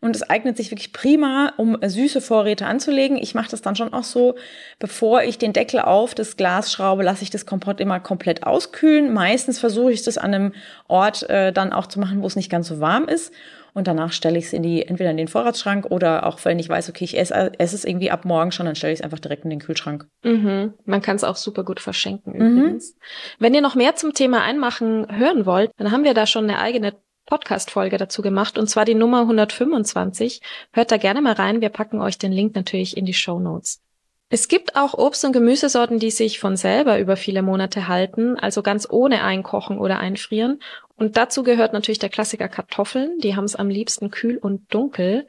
Und 0.00 0.14
es 0.14 0.22
eignet 0.22 0.56
sich 0.56 0.70
wirklich 0.70 0.92
prima, 0.92 1.52
um 1.56 1.76
süße 1.84 2.20
Vorräte 2.20 2.66
anzulegen. 2.66 3.18
Ich 3.18 3.34
mache 3.34 3.50
das 3.50 3.62
dann 3.62 3.74
schon 3.74 3.92
auch 3.92 4.04
so, 4.04 4.36
bevor 4.78 5.24
ich 5.24 5.38
den 5.38 5.52
Deckel 5.52 5.80
auf 5.80 6.14
das 6.14 6.36
Glas 6.36 6.72
schraube, 6.72 7.02
lasse 7.02 7.24
ich 7.24 7.30
das 7.30 7.46
Kompott 7.46 7.80
immer 7.80 7.98
komplett 7.98 8.44
auskühlen. 8.44 9.12
Meistens 9.12 9.58
versuche 9.58 9.90
ich 9.90 10.04
das 10.04 10.18
an 10.18 10.32
einem 10.32 10.52
Ort 10.86 11.28
äh, 11.28 11.52
dann 11.52 11.72
auch 11.72 11.88
zu 11.88 11.98
machen, 11.98 12.22
wo 12.22 12.28
es 12.28 12.36
nicht 12.36 12.48
ganz 12.48 12.68
so 12.68 12.78
warm 12.78 13.08
ist 13.08 13.32
und 13.74 13.86
danach 13.86 14.12
stelle 14.12 14.38
ich 14.38 14.46
es 14.46 14.52
in 14.52 14.62
die, 14.62 14.86
entweder 14.86 15.10
in 15.10 15.16
den 15.16 15.28
Vorratsschrank 15.28 15.86
oder 15.86 16.26
auch, 16.26 16.44
wenn 16.44 16.58
ich 16.58 16.68
weiß, 16.68 16.88
okay, 16.88 17.04
ich 17.04 17.18
esse, 17.18 17.52
esse 17.58 17.76
es 17.76 17.84
irgendwie 17.84 18.10
ab 18.10 18.24
morgen 18.24 18.52
schon, 18.52 18.66
dann 18.66 18.74
stelle 18.74 18.92
ich 18.92 19.00
es 19.00 19.04
einfach 19.04 19.18
direkt 19.18 19.44
in 19.44 19.50
den 19.50 19.60
Kühlschrank. 19.60 20.06
Mhm. 20.22 20.74
Man 20.84 21.02
kann 21.02 21.16
es 21.16 21.24
auch 21.24 21.36
super 21.36 21.64
gut 21.64 21.80
verschenken 21.80 22.32
mhm. 22.32 22.58
übrigens. 22.58 22.96
Wenn 23.38 23.54
ihr 23.54 23.60
noch 23.60 23.74
mehr 23.74 23.96
zum 23.96 24.14
Thema 24.14 24.42
Einmachen 24.42 25.06
hören 25.16 25.46
wollt, 25.46 25.70
dann 25.76 25.92
haben 25.92 26.04
wir 26.04 26.14
da 26.14 26.26
schon 26.26 26.44
eine 26.44 26.58
eigene 26.58 26.94
Podcast-Folge 27.26 27.98
dazu 27.98 28.22
gemacht, 28.22 28.58
und 28.58 28.68
zwar 28.68 28.86
die 28.86 28.94
Nummer 28.94 29.20
125. 29.20 30.40
Hört 30.72 30.90
da 30.90 30.96
gerne 30.96 31.20
mal 31.20 31.34
rein. 31.34 31.60
Wir 31.60 31.68
packen 31.68 32.00
euch 32.00 32.16
den 32.16 32.32
Link 32.32 32.54
natürlich 32.54 32.96
in 32.96 33.04
die 33.04 33.14
Show 33.14 33.38
Notes. 33.38 33.82
Es 34.30 34.48
gibt 34.48 34.76
auch 34.76 34.92
Obst- 34.92 35.24
und 35.24 35.32
Gemüsesorten, 35.32 35.98
die 35.98 36.10
sich 36.10 36.38
von 36.38 36.56
selber 36.56 36.98
über 36.98 37.16
viele 37.16 37.40
Monate 37.40 37.88
halten, 37.88 38.38
also 38.38 38.62
ganz 38.62 38.86
ohne 38.90 39.24
Einkochen 39.24 39.78
oder 39.78 39.98
Einfrieren. 39.98 40.60
Und 40.96 41.16
dazu 41.16 41.42
gehört 41.42 41.72
natürlich 41.72 41.98
der 41.98 42.10
Klassiker 42.10 42.48
Kartoffeln. 42.48 43.18
Die 43.20 43.36
haben 43.36 43.44
es 43.44 43.56
am 43.56 43.70
liebsten 43.70 44.10
kühl 44.10 44.36
und 44.36 44.72
dunkel. 44.72 45.26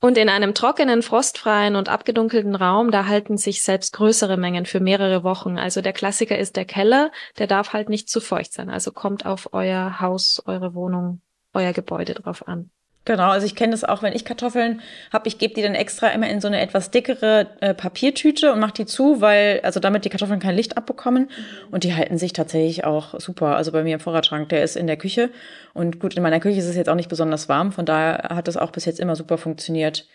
Und 0.00 0.18
in 0.18 0.28
einem 0.28 0.52
trockenen, 0.52 1.00
frostfreien 1.00 1.76
und 1.76 1.88
abgedunkelten 1.88 2.54
Raum, 2.54 2.90
da 2.90 3.06
halten 3.06 3.38
sich 3.38 3.62
selbst 3.62 3.94
größere 3.94 4.36
Mengen 4.36 4.66
für 4.66 4.80
mehrere 4.80 5.24
Wochen. 5.24 5.58
Also 5.58 5.80
der 5.80 5.94
Klassiker 5.94 6.36
ist 6.38 6.56
der 6.56 6.66
Keller, 6.66 7.10
der 7.38 7.46
darf 7.46 7.72
halt 7.72 7.88
nicht 7.88 8.10
zu 8.10 8.20
feucht 8.20 8.52
sein. 8.52 8.68
Also 8.68 8.92
kommt 8.92 9.24
auf 9.24 9.54
euer 9.54 10.00
Haus, 10.00 10.42
eure 10.44 10.74
Wohnung, 10.74 11.22
euer 11.54 11.72
Gebäude 11.72 12.12
drauf 12.12 12.46
an. 12.46 12.70
Genau, 13.06 13.30
also 13.30 13.46
ich 13.46 13.54
kenne 13.54 13.70
das 13.70 13.84
auch, 13.84 14.02
wenn 14.02 14.12
ich 14.12 14.24
Kartoffeln 14.24 14.80
habe, 15.12 15.28
ich 15.28 15.38
gebe 15.38 15.54
die 15.54 15.62
dann 15.62 15.76
extra 15.76 16.08
immer 16.08 16.28
in 16.28 16.40
so 16.40 16.48
eine 16.48 16.60
etwas 16.60 16.90
dickere 16.90 17.46
äh, 17.60 17.72
Papiertüte 17.72 18.52
und 18.52 18.58
mache 18.58 18.74
die 18.74 18.86
zu, 18.86 19.20
weil, 19.20 19.60
also 19.62 19.78
damit 19.78 20.04
die 20.04 20.08
Kartoffeln 20.08 20.40
kein 20.40 20.56
Licht 20.56 20.76
abbekommen. 20.76 21.30
Und 21.70 21.84
die 21.84 21.94
halten 21.94 22.18
sich 22.18 22.32
tatsächlich 22.32 22.84
auch 22.84 23.18
super. 23.20 23.56
Also 23.56 23.70
bei 23.70 23.84
mir 23.84 23.94
im 23.94 24.00
Vorratsschrank, 24.00 24.48
der 24.48 24.64
ist 24.64 24.76
in 24.76 24.88
der 24.88 24.96
Küche. 24.96 25.30
Und 25.72 26.00
gut, 26.00 26.16
in 26.16 26.22
meiner 26.24 26.40
Küche 26.40 26.58
ist 26.58 26.66
es 26.66 26.74
jetzt 26.74 26.88
auch 26.88 26.96
nicht 26.96 27.08
besonders 27.08 27.48
warm, 27.48 27.70
von 27.70 27.86
daher 27.86 28.34
hat 28.34 28.48
das 28.48 28.56
auch 28.56 28.72
bis 28.72 28.86
jetzt 28.86 28.98
immer 28.98 29.14
super 29.14 29.38
funktioniert. 29.38 30.08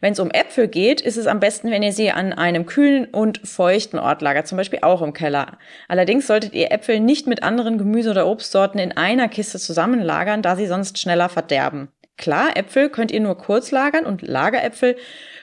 Wenn 0.00 0.12
es 0.12 0.20
um 0.20 0.30
Äpfel 0.30 0.68
geht, 0.68 1.00
ist 1.00 1.16
es 1.16 1.26
am 1.26 1.40
besten, 1.40 1.70
wenn 1.70 1.82
ihr 1.82 1.92
sie 1.92 2.10
an 2.10 2.32
einem 2.32 2.66
kühlen 2.66 3.06
und 3.06 3.46
feuchten 3.46 3.98
Ort 3.98 4.22
lagert, 4.22 4.46
zum 4.46 4.58
Beispiel 4.58 4.80
auch 4.82 5.02
im 5.02 5.12
Keller. 5.12 5.58
Allerdings 5.88 6.26
solltet 6.26 6.54
ihr 6.54 6.70
Äpfel 6.70 7.00
nicht 7.00 7.26
mit 7.26 7.42
anderen 7.42 7.78
Gemüse- 7.78 8.10
oder 8.10 8.26
Obstsorten 8.26 8.78
in 8.78 8.92
einer 8.92 9.28
Kiste 9.28 9.58
zusammenlagern, 9.58 10.42
da 10.42 10.56
sie 10.56 10.66
sonst 10.66 10.98
schneller 10.98 11.28
verderben. 11.28 11.88
Klar, 12.16 12.56
Äpfel 12.56 12.88
könnt 12.88 13.10
ihr 13.10 13.20
nur 13.20 13.36
kurz 13.36 13.70
lagern 13.70 14.06
und 14.06 14.22
Lageräpfel 14.22 14.96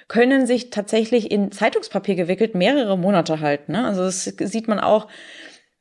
können 0.08 0.48
sich 0.48 0.70
tatsächlich 0.70 1.32
in 1.32 1.52
Zeitungspapier 1.52 2.16
gewickelt 2.16 2.56
mehrere 2.56 2.98
Monate 2.98 3.40
halten. 3.40 3.74
Ne? 3.74 3.86
Also 3.86 4.04
das 4.04 4.24
sieht 4.24 4.68
man 4.68 4.80
auch, 4.80 5.08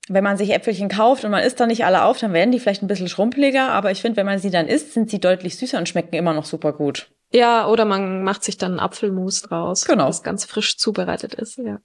wenn 0.08 0.24
man 0.24 0.36
sich 0.36 0.50
Äpfelchen 0.50 0.88
kauft 0.88 1.24
und 1.24 1.30
man 1.30 1.44
isst 1.44 1.60
da 1.60 1.66
nicht 1.66 1.84
alle 1.84 2.04
auf, 2.04 2.18
dann 2.18 2.32
werden 2.32 2.50
die 2.50 2.58
vielleicht 2.58 2.82
ein 2.82 2.88
bisschen 2.88 3.08
schrumpeliger, 3.08 3.70
aber 3.70 3.90
ich 3.90 4.02
finde, 4.02 4.16
wenn 4.16 4.26
man 4.26 4.38
sie 4.38 4.50
dann 4.50 4.68
isst, 4.68 4.92
sind 4.92 5.10
sie 5.10 5.20
deutlich 5.20 5.56
süßer 5.56 5.78
und 5.78 5.88
schmecken 5.88 6.16
immer 6.16 6.34
noch 6.34 6.44
super 6.44 6.72
gut. 6.72 7.10
Ja, 7.32 7.66
oder 7.68 7.84
man 7.84 8.24
macht 8.24 8.44
sich 8.44 8.58
dann 8.58 8.78
Apfelmus 8.78 9.42
draus, 9.42 9.86
genau. 9.86 10.06
das 10.06 10.22
ganz 10.22 10.44
frisch 10.44 10.76
zubereitet 10.76 11.34
ist. 11.34 11.58
Ja. 11.58 11.78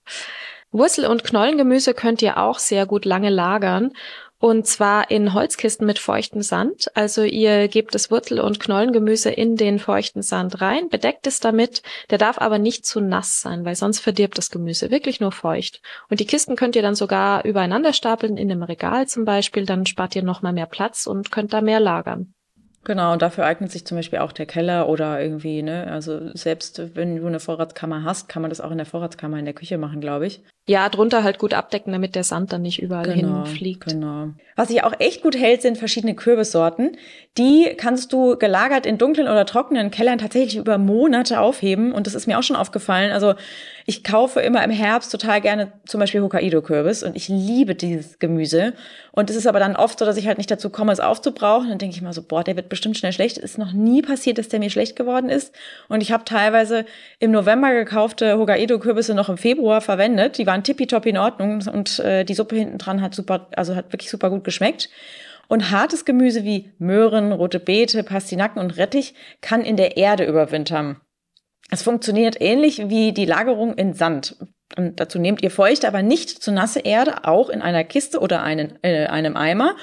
Wurzel- 0.72 1.06
und 1.06 1.24
Knollengemüse 1.24 1.94
könnt 1.94 2.22
ihr 2.22 2.38
auch 2.38 2.60
sehr 2.60 2.86
gut 2.86 3.06
lange 3.06 3.30
lagern. 3.30 3.94
Und 4.39 4.67
zwar 4.67 5.10
in 5.10 5.34
Holzkisten 5.34 5.88
mit 5.88 5.98
feuchtem 5.98 6.44
Sand. 6.44 6.91
Also 6.94 7.24
ihr 7.24 7.67
gebt 7.67 7.96
das 7.96 8.12
Wurzel- 8.12 8.39
und 8.39 8.60
Knollengemüse 8.60 9.32
in 9.32 9.56
den 9.56 9.79
feuchten 9.79 10.22
Sand 10.22 10.62
rein, 10.62 10.89
bedeckt 10.89 11.25
es 11.25 11.39
damit. 11.39 11.82
Der 12.12 12.20
darf 12.20 12.39
aber 12.39 12.60
nicht 12.60 12.86
zu 12.86 13.01
nass 13.01 13.41
sein, 13.41 13.65
weil 13.65 13.75
sonst 13.75 14.00
verdirbt 14.00 14.38
das 14.38 14.51
Gemüse. 14.51 14.91
Wirklich 14.91 15.20
nur 15.20 15.32
feucht. 15.32 15.82
Und 16.10 16.20
die 16.20 16.27
Kisten 16.27 16.56
könnt 16.56 16.75
ihr 16.75 16.84
dann 16.84 16.94
sogar 16.94 17.46
übereinander 17.46 17.94
stapeln, 17.94 18.38
in 18.38 18.51
einem 18.51 18.63
Regal 18.63 19.08
zum 19.08 19.25
Beispiel. 19.25 19.65
Dann 19.65 19.88
spart 19.88 20.15
ihr 20.15 20.24
nochmal 20.24 20.53
mehr 20.53 20.67
Platz 20.67 21.08
und 21.08 21.32
könnt 21.32 21.53
da 21.53 21.62
mehr 21.62 21.79
lagern. 21.79 22.34
Genau, 22.84 23.12
und 23.12 23.22
dafür 23.22 23.46
eignet 23.46 23.72
sich 23.72 23.86
zum 23.86 23.98
Beispiel 23.98 24.20
auch 24.20 24.32
der 24.32 24.46
Keller 24.46 24.88
oder 24.88 25.20
irgendwie, 25.22 25.62
ne, 25.62 25.88
also 25.91 26.34
selbst 26.38 26.96
wenn 26.96 27.17
du 27.17 27.27
eine 27.27 27.41
Vorratskammer 27.41 28.06
hast, 28.06 28.29
kann 28.29 28.41
man 28.41 28.50
das 28.50 28.62
auch 28.62 28.72
in 28.72 28.77
der 28.77 28.86
Vorratskammer 28.86 29.38
in 29.39 29.44
der 29.44 29.53
Küche 29.53 29.77
machen, 29.77 30.00
glaube 30.00 30.25
ich. 30.25 30.41
Ja, 30.69 30.89
drunter 30.89 31.24
halt 31.24 31.39
gut 31.39 31.53
abdecken, 31.53 31.93
damit 31.93 32.13
der 32.13 32.25
Sand 32.25 32.51
dann 32.51 32.62
nicht 32.62 32.81
überall 32.81 33.13
Genau, 33.13 33.45
hinfliegt. 33.45 33.86
Genau. 33.86 34.31
Was 34.57 34.67
sich 34.67 34.83
auch 34.83 34.93
echt 35.00 35.21
gut 35.21 35.38
hält, 35.38 35.62
sind 35.62 35.77
verschiedene 35.77 36.13
Kürbissorten. 36.13 36.97
Die 37.38 37.74
kannst 37.77 38.12
du 38.12 38.36
gelagert 38.38 38.86
in 38.86 38.97
dunklen 38.97 39.27
oder 39.27 39.45
trockenen 39.45 39.91
Kellern 39.91 40.17
tatsächlich 40.17 40.57
über 40.57 40.77
Monate 40.77 41.39
aufheben. 41.39 41.93
Und 41.93 42.07
das 42.07 42.15
ist 42.15 42.27
mir 42.27 42.38
auch 42.38 42.43
schon 42.43 42.55
aufgefallen. 42.55 43.12
Also 43.12 43.36
ich 43.86 44.03
kaufe 44.03 44.41
immer 44.41 44.63
im 44.63 44.71
Herbst 44.71 45.12
total 45.12 45.39
gerne 45.39 45.71
zum 45.86 46.00
Beispiel 46.00 46.21
Hokkaido-Kürbis 46.21 47.03
und 47.03 47.15
ich 47.15 47.29
liebe 47.29 47.75
dieses 47.75 48.19
Gemüse. 48.19 48.74
Und 49.12 49.29
es 49.29 49.36
ist 49.36 49.47
aber 49.47 49.59
dann 49.59 49.75
oft 49.75 49.97
so, 50.00 50.05
dass 50.05 50.17
ich 50.17 50.27
halt 50.27 50.38
nicht 50.39 50.51
dazu 50.51 50.69
komme, 50.69 50.91
es 50.91 51.00
aufzubrauchen. 51.00 51.69
Dann 51.69 51.77
denke 51.77 51.95
ich 51.95 52.01
mal 52.01 52.12
so, 52.12 52.24
boah, 52.24 52.43
der 52.43 52.55
wird 52.55 52.67
bestimmt 52.67 52.97
schnell 52.97 53.13
schlecht. 53.13 53.38
Es 53.38 53.43
ist 53.51 53.57
noch 53.57 53.71
nie 53.71 54.01
passiert, 54.01 54.39
dass 54.39 54.50
der 54.50 54.59
mir 54.59 54.69
schlecht 54.71 54.95
geworden 54.95 55.29
ist. 55.29 55.53
Und 55.88 56.01
ich 56.01 56.12
habe 56.12 56.25
teilweise 56.25 56.86
im 57.19 57.31
November 57.31 57.74
gekaufte 57.74 58.38
Hokkaido-Kürbisse 58.38 59.13
noch 59.13 59.29
im 59.29 59.38
Februar 59.38 59.81
verwendet. 59.81 60.38
Die 60.39 60.47
waren 60.47 60.57
tippitoppi 60.64 61.10
in 61.10 61.18
Ordnung 61.18 61.64
und 61.72 62.00
äh, 62.00 62.24
die 62.24 62.34
Suppe 62.34 62.56
hinten 62.56 62.78
dran 62.78 63.02
hat 63.02 63.14
super, 63.14 63.48
also 63.56 63.76
hat 63.76 63.92
wirklich 63.94 64.10
super 64.10 64.30
gut 64.30 64.44
geschmeckt. 64.44 64.90
Und 65.48 65.72
hartes 65.72 66.04
Gemüse 66.04 66.44
wie 66.44 66.74
Möhren, 66.78 67.32
rote 67.32 67.60
Beete, 67.60 68.04
Pastinaken 68.04 68.60
und 68.60 68.78
Rettich 68.78 69.14
kann 69.42 69.62
in 69.62 69.78
der 69.78 69.96
Erde 69.96 70.26
überwintern. 70.26 71.00
Es 71.70 71.84
funktioniert 71.84 72.40
ähnlich 72.40 72.90
wie 72.90 73.14
die 73.14 73.26
Lagerung 73.26 73.76
in 73.76 73.94
Sand. 73.94 74.38
Und 74.76 75.00
dazu 75.00 75.20
nehmt 75.20 75.42
ihr 75.42 75.52
feuchte, 75.52 75.88
aber 75.88 76.02
nicht 76.02 76.30
zu 76.30 76.52
nasse 76.52 76.80
Erde, 76.80 77.24
auch 77.26 77.50
in 77.50 77.62
einer 77.62 77.84
Kiste 77.86 78.20
oder 78.20 78.44
einen, 78.44 78.78
äh, 78.84 79.06
einem 79.06 79.38
Eimer. 79.38 79.76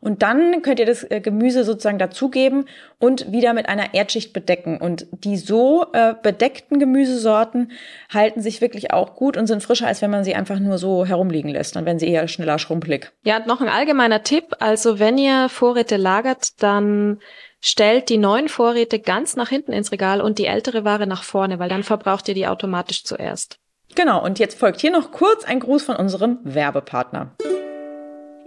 Und 0.00 0.22
dann 0.22 0.62
könnt 0.62 0.80
ihr 0.80 0.86
das 0.86 1.08
äh, 1.10 1.20
Gemüse 1.20 1.64
sozusagen 1.64 1.98
dazugeben 1.98 2.66
und 2.98 3.30
wieder 3.32 3.52
mit 3.52 3.68
einer 3.68 3.94
Erdschicht 3.94 4.32
bedecken. 4.32 4.78
Und 4.78 5.06
die 5.12 5.36
so 5.36 5.86
äh, 5.92 6.14
bedeckten 6.22 6.78
Gemüsesorten 6.78 7.72
halten 8.12 8.40
sich 8.40 8.60
wirklich 8.60 8.92
auch 8.92 9.14
gut 9.14 9.36
und 9.36 9.46
sind 9.46 9.62
frischer, 9.62 9.86
als 9.86 10.02
wenn 10.02 10.10
man 10.10 10.24
sie 10.24 10.34
einfach 10.34 10.58
nur 10.58 10.78
so 10.78 11.04
herumliegen 11.04 11.50
lässt. 11.50 11.76
Dann 11.76 11.84
werden 11.84 11.98
sie 11.98 12.08
eher 12.08 12.28
schneller 12.28 12.58
schrumpelig. 12.58 13.12
Ja, 13.24 13.40
noch 13.46 13.60
ein 13.60 13.68
allgemeiner 13.68 14.22
Tipp. 14.22 14.56
Also 14.58 14.98
wenn 14.98 15.18
ihr 15.18 15.48
Vorräte 15.48 15.96
lagert, 15.96 16.62
dann 16.62 17.18
stellt 17.60 18.08
die 18.08 18.18
neuen 18.18 18.48
Vorräte 18.48 18.98
ganz 18.98 19.36
nach 19.36 19.48
hinten 19.48 19.72
ins 19.72 19.92
Regal 19.92 20.20
und 20.20 20.38
die 20.38 20.46
ältere 20.46 20.84
Ware 20.84 21.06
nach 21.06 21.22
vorne, 21.22 21.58
weil 21.58 21.68
dann 21.68 21.82
verbraucht 21.82 22.28
ihr 22.28 22.34
die 22.34 22.46
automatisch 22.46 23.04
zuerst. 23.04 23.58
Genau, 23.94 24.24
und 24.24 24.38
jetzt 24.38 24.58
folgt 24.58 24.80
hier 24.80 24.92
noch 24.92 25.10
kurz 25.10 25.44
ein 25.44 25.60
Gruß 25.60 25.82
von 25.82 25.96
unserem 25.96 26.38
Werbepartner. 26.44 27.34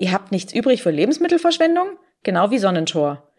Ihr 0.03 0.11
habt 0.11 0.33
nichts 0.33 0.53
übrig 0.53 0.83
für 0.83 0.91
Lebensmittelverschwendung? 0.91 1.97
Genau 2.23 2.51
wie 2.51 2.57
Sonnentor. 2.57 3.31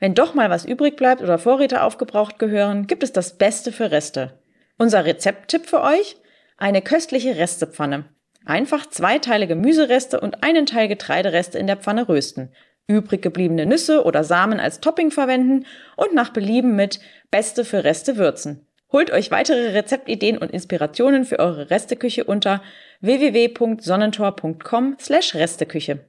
Wenn 0.00 0.14
doch 0.14 0.32
mal 0.32 0.48
was 0.48 0.64
übrig 0.64 0.96
bleibt 0.96 1.20
oder 1.20 1.36
Vorräte 1.36 1.82
aufgebraucht 1.82 2.38
gehören, 2.38 2.86
gibt 2.86 3.02
es 3.02 3.12
das 3.12 3.36
Beste 3.36 3.70
für 3.70 3.90
Reste. 3.90 4.40
Unser 4.78 5.04
Rezepttipp 5.04 5.66
für 5.66 5.82
euch? 5.82 6.16
Eine 6.56 6.80
köstliche 6.80 7.36
Restepfanne. 7.36 8.06
Einfach 8.46 8.86
zwei 8.86 9.18
Teile 9.18 9.46
Gemüsereste 9.46 10.18
und 10.18 10.42
einen 10.42 10.64
Teil 10.64 10.88
Getreidereste 10.88 11.58
in 11.58 11.66
der 11.66 11.76
Pfanne 11.76 12.08
rösten. 12.08 12.50
Übrig 12.86 13.20
gebliebene 13.20 13.66
Nüsse 13.66 14.02
oder 14.02 14.24
Samen 14.24 14.58
als 14.58 14.80
Topping 14.80 15.10
verwenden 15.10 15.66
und 15.96 16.14
nach 16.14 16.30
Belieben 16.30 16.76
mit 16.76 16.98
Beste 17.30 17.62
für 17.66 17.84
Reste 17.84 18.16
würzen. 18.16 18.66
Holt 18.90 19.10
euch 19.10 19.30
weitere 19.30 19.72
Rezeptideen 19.72 20.38
und 20.38 20.50
Inspirationen 20.50 21.26
für 21.26 21.40
eure 21.40 21.68
Resteküche 21.68 22.24
unter 22.24 22.62
www.sonnentor.com 23.00 24.96
slash 25.00 25.34
Resteküche. 25.34 26.00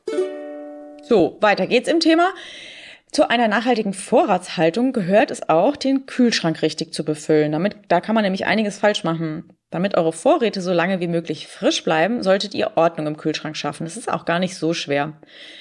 So, 1.03 1.37
weiter 1.41 1.67
geht's 1.67 1.89
im 1.89 1.99
Thema. 1.99 2.33
Zu 3.11 3.29
einer 3.29 3.47
nachhaltigen 3.47 3.93
Vorratshaltung 3.93 4.91
gehört 4.91 5.31
es 5.31 5.47
auch, 5.47 5.77
den 5.77 6.05
Kühlschrank 6.05 6.61
richtig 6.61 6.93
zu 6.93 7.05
befüllen. 7.05 7.53
Damit, 7.53 7.77
da 7.87 8.01
kann 8.01 8.15
man 8.15 8.23
nämlich 8.23 8.45
einiges 8.45 8.77
falsch 8.77 9.03
machen. 9.03 9.53
Damit 9.69 9.97
eure 9.97 10.13
Vorräte 10.13 10.61
so 10.61 10.71
lange 10.71 10.99
wie 10.99 11.07
möglich 11.07 11.47
frisch 11.47 11.83
bleiben, 11.83 12.23
solltet 12.23 12.53
ihr 12.53 12.71
Ordnung 12.75 13.07
im 13.07 13.17
Kühlschrank 13.17 13.57
schaffen. 13.57 13.85
Das 13.85 13.97
ist 13.97 14.11
auch 14.11 14.25
gar 14.25 14.39
nicht 14.39 14.55
so 14.55 14.73
schwer. 14.73 15.19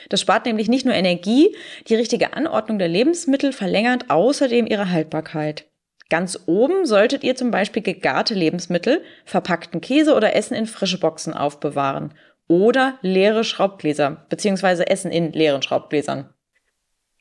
Das 0.09 0.21
spart 0.21 0.47
nämlich 0.47 0.69
nicht 0.69 0.85
nur 0.85 0.95
Energie, 0.95 1.57
die 1.89 1.95
richtige 1.95 2.35
Anordnung 2.35 2.79
der 2.79 2.89
Lebensmittel 2.89 3.53
verlängert 3.53 4.11
außerdem 4.11 4.67
ihre 4.67 4.91
Haltbarkeit. 4.91 5.67
Ganz 6.09 6.39
oben 6.47 6.87
solltet 6.87 7.25
ihr 7.25 7.35
zum 7.35 7.51
Beispiel 7.51 7.83
gegarte 7.83 8.35
Lebensmittel, 8.35 9.03
verpackten 9.25 9.81
Käse 9.81 10.15
oder 10.15 10.37
Essen 10.37 10.55
in 10.55 10.67
frische 10.67 11.01
Boxen 11.01 11.35
aufbewahren. 11.35 12.15
Oder 12.49 12.99
leere 13.03 13.43
Schraubgläser, 13.43 14.25
beziehungsweise 14.29 14.87
Essen 14.87 15.11
in 15.11 15.33
leeren 15.33 15.63
Schraubgläsern. 15.63 16.33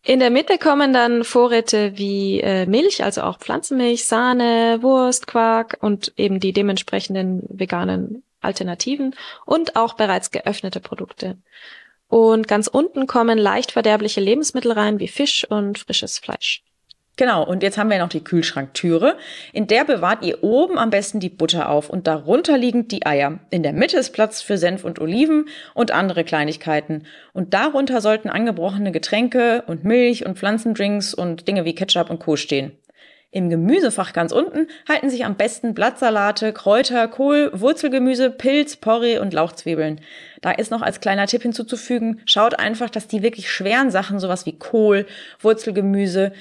In 0.04 0.20
der 0.20 0.30
Mitte 0.30 0.60
kommen 0.60 0.94
dann 0.94 1.24
Vorräte 1.24 1.98
wie 1.98 2.39
äh, 2.39 2.68
Milch, 2.68 3.04
also 3.04 3.22
auch 3.22 3.39
Pflanzenmilch, 3.39 4.06
Sahne, 4.06 4.77
Wurst, 4.82 5.25
Quark 5.25 5.77
und 5.82 6.13
eben 6.15 6.39
die 6.39 6.54
dementsprechenden 6.54 7.42
veganen 7.50 8.22
Alternativen 8.39 9.15
und 9.48 9.75
auch 9.75 9.96
bereits 9.96 10.30
geöffnete 10.30 10.80
Produkte. 10.80 11.39
Und 12.08 12.48
ganz 12.48 12.68
unten 12.68 13.08
kommen 13.08 13.39
leicht 13.39 13.72
verderbliche 13.72 14.22
Lebensmittel 14.22 14.74
rein 14.74 15.00
wie 15.00 15.08
Fisch 15.08 15.44
und 15.50 15.80
frisches 15.80 16.20
Fleisch. 16.20 16.63
Genau, 17.17 17.45
und 17.45 17.63
jetzt 17.63 17.77
haben 17.77 17.89
wir 17.89 18.00
noch 18.00 18.10
die 18.10 18.24
Kühlschranktüre. 18.24 19.17
In 19.53 19.67
der 19.67 19.86
bewahrt 19.86 20.24
ihr 20.25 20.43
oben 20.43 20.77
am 20.77 20.89
besten 20.89 21.22
die 21.22 21.29
Butter 21.29 21.69
auf 21.69 21.89
und 21.89 22.07
darunter 22.07 22.57
liegend 22.57 22.91
die 22.91 23.05
Eier. 23.05 23.39
In 23.51 23.63
der 23.63 23.72
Mitte 23.72 23.98
ist 23.98 24.12
Platz 24.12 24.41
für 24.41 24.57
Senf 24.57 24.84
und 24.84 25.00
Oliven 25.00 25.48
und 25.74 25.91
andere 25.91 26.25
Kleinigkeiten. 26.25 27.05
Und 27.31 27.53
darunter 27.53 28.01
sollten 28.01 28.29
angebrochene 28.29 28.91
Getränke 28.91 29.63
und 29.67 29.86
Milch 29.86 30.25
und 30.25 30.38
Pflanzendrinks 30.38 31.13
und 31.13 31.48
Dinge 31.48 31.63
wie 31.63 31.75
Ketchup 31.75 32.10
und 32.10 32.19
Co. 32.19 32.36
stehen. 32.36 32.74
Im 33.36 33.50
Gemüsefach 33.50 34.13
ganz 34.13 34.31
unten 34.31 34.67
halten 34.88 35.10
sich 35.10 35.25
am 35.25 35.36
besten 35.36 35.74
Blattsalate, 35.74 36.53
Kräuter, 36.53 37.10
Kohl, 37.10 37.51
Wurzelgemüse, 37.53 38.29
Pilz, 38.29 38.77
Porree 38.77 39.19
und 39.19 39.34
Lauchzwiebeln. 39.34 40.00
Da 40.39 40.51
ist 40.51 40.72
noch 40.72 40.81
als 40.81 41.01
kleiner 41.01 41.27
Tipp 41.27 41.41
hinzuzufügen, 41.41 42.22
schaut 42.25 42.57
einfach, 42.57 42.89
dass 42.89 43.10
die 43.10 43.24
wirklich 43.24 43.51
schweren 43.51 43.91
Sachen, 43.91 44.22
sowas 44.22 44.45
wie 44.45 44.57
Kohl, 44.57 45.05
Wurzelgemüse, 45.41 46.31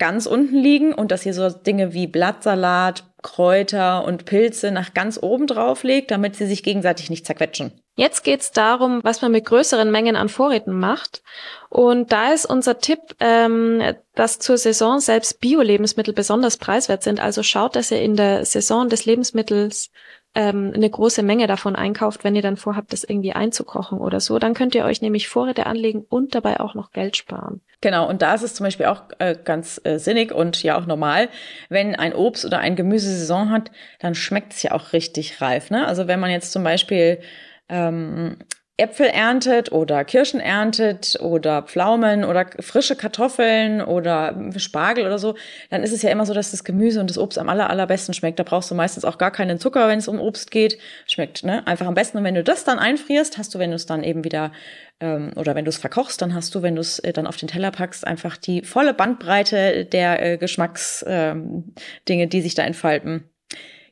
ganz 0.00 0.26
unten 0.26 0.56
liegen 0.56 0.92
und 0.92 1.12
dass 1.12 1.24
ihr 1.24 1.34
so 1.34 1.48
Dinge 1.48 1.94
wie 1.94 2.08
Blattsalat, 2.08 3.04
Kräuter 3.22 4.04
und 4.04 4.24
Pilze 4.24 4.72
nach 4.72 4.94
ganz 4.94 5.18
oben 5.22 5.46
drauf 5.46 5.84
legt, 5.84 6.10
damit 6.10 6.34
sie 6.34 6.46
sich 6.46 6.62
gegenseitig 6.62 7.10
nicht 7.10 7.26
zerquetschen. 7.26 7.72
Jetzt 7.96 8.24
geht's 8.24 8.50
darum, 8.50 9.00
was 9.02 9.20
man 9.20 9.30
mit 9.30 9.44
größeren 9.44 9.90
Mengen 9.90 10.16
an 10.16 10.30
Vorräten 10.30 10.72
macht. 10.72 11.22
Und 11.68 12.12
da 12.12 12.32
ist 12.32 12.46
unser 12.46 12.78
Tipp, 12.78 13.00
ähm, 13.20 13.82
dass 14.14 14.38
zur 14.38 14.56
Saison 14.56 15.00
selbst 15.00 15.38
Bio-Lebensmittel 15.40 16.14
besonders 16.14 16.56
preiswert 16.56 17.02
sind. 17.02 17.20
Also 17.20 17.42
schaut, 17.42 17.76
dass 17.76 17.90
ihr 17.90 18.00
in 18.00 18.16
der 18.16 18.46
Saison 18.46 18.88
des 18.88 19.04
Lebensmittels 19.04 19.90
ähm, 20.34 20.72
eine 20.74 20.88
große 20.88 21.22
Menge 21.22 21.46
davon 21.46 21.74
einkauft, 21.74 22.22
wenn 22.22 22.36
ihr 22.36 22.42
dann 22.42 22.56
vorhabt, 22.56 22.92
das 22.92 23.04
irgendwie 23.04 23.32
einzukochen 23.32 23.98
oder 23.98 24.20
so. 24.20 24.38
Dann 24.38 24.54
könnt 24.54 24.74
ihr 24.74 24.84
euch 24.84 25.02
nämlich 25.02 25.28
Vorräte 25.28 25.66
anlegen 25.66 26.04
und 26.08 26.34
dabei 26.34 26.60
auch 26.60 26.74
noch 26.74 26.92
Geld 26.92 27.16
sparen. 27.16 27.60
Genau, 27.80 28.08
und 28.08 28.22
da 28.22 28.34
ist 28.34 28.42
es 28.42 28.54
zum 28.54 28.64
Beispiel 28.64 28.86
auch 28.86 29.02
äh, 29.18 29.34
ganz 29.42 29.80
äh, 29.84 29.98
sinnig 29.98 30.32
und 30.32 30.62
ja 30.62 30.78
auch 30.78 30.86
normal, 30.86 31.30
wenn 31.68 31.96
ein 31.96 32.14
Obst 32.14 32.44
oder 32.44 32.58
ein 32.58 32.76
Gemüse 32.76 33.10
Saison 33.10 33.50
hat, 33.50 33.70
dann 33.98 34.14
schmeckt 34.14 34.52
es 34.52 34.62
ja 34.62 34.72
auch 34.72 34.92
richtig 34.92 35.40
reif. 35.40 35.70
Ne? 35.70 35.86
Also 35.86 36.06
wenn 36.06 36.20
man 36.20 36.30
jetzt 36.30 36.52
zum 36.52 36.62
Beispiel 36.62 37.20
ähm, 37.68 38.36
Äpfel 38.80 39.06
erntet 39.06 39.70
oder 39.70 40.04
Kirschen 40.04 40.40
erntet 40.40 41.18
oder 41.20 41.62
Pflaumen 41.62 42.24
oder 42.24 42.46
frische 42.60 42.96
Kartoffeln 42.96 43.82
oder 43.82 44.34
Spargel 44.56 45.06
oder 45.06 45.18
so, 45.18 45.36
dann 45.70 45.82
ist 45.82 45.92
es 45.92 46.02
ja 46.02 46.10
immer 46.10 46.26
so, 46.26 46.34
dass 46.34 46.50
das 46.50 46.64
Gemüse 46.64 47.00
und 47.00 47.10
das 47.10 47.18
Obst 47.18 47.38
am 47.38 47.48
aller, 47.48 47.70
allerbesten 47.70 48.14
schmeckt. 48.14 48.38
Da 48.38 48.42
brauchst 48.42 48.70
du 48.70 48.74
meistens 48.74 49.04
auch 49.04 49.18
gar 49.18 49.30
keinen 49.30 49.58
Zucker, 49.58 49.88
wenn 49.88 49.98
es 49.98 50.08
um 50.08 50.18
Obst 50.18 50.50
geht. 50.50 50.78
Schmeckt 51.06 51.44
ne? 51.44 51.66
einfach 51.66 51.86
am 51.86 51.94
besten. 51.94 52.18
Und 52.18 52.24
wenn 52.24 52.34
du 52.34 52.42
das 52.42 52.64
dann 52.64 52.78
einfrierst, 52.78 53.38
hast 53.38 53.54
du, 53.54 53.58
wenn 53.58 53.70
du 53.70 53.76
es 53.76 53.86
dann 53.86 54.02
eben 54.02 54.24
wieder 54.24 54.52
ähm, 55.00 55.32
oder 55.36 55.54
wenn 55.54 55.64
du 55.64 55.70
es 55.70 55.78
verkochst, 55.78 56.20
dann 56.22 56.34
hast 56.34 56.54
du, 56.54 56.62
wenn 56.62 56.74
du 56.74 56.80
es 56.80 56.98
äh, 57.00 57.12
dann 57.12 57.26
auf 57.26 57.36
den 57.36 57.48
Teller 57.48 57.70
packst, 57.70 58.06
einfach 58.06 58.36
die 58.36 58.62
volle 58.62 58.94
Bandbreite 58.94 59.84
der 59.84 60.22
äh, 60.22 60.36
Geschmacksdinge, 60.36 61.44
ähm, 61.46 61.74
die 62.06 62.40
sich 62.40 62.54
da 62.54 62.62
entfalten. 62.62 63.29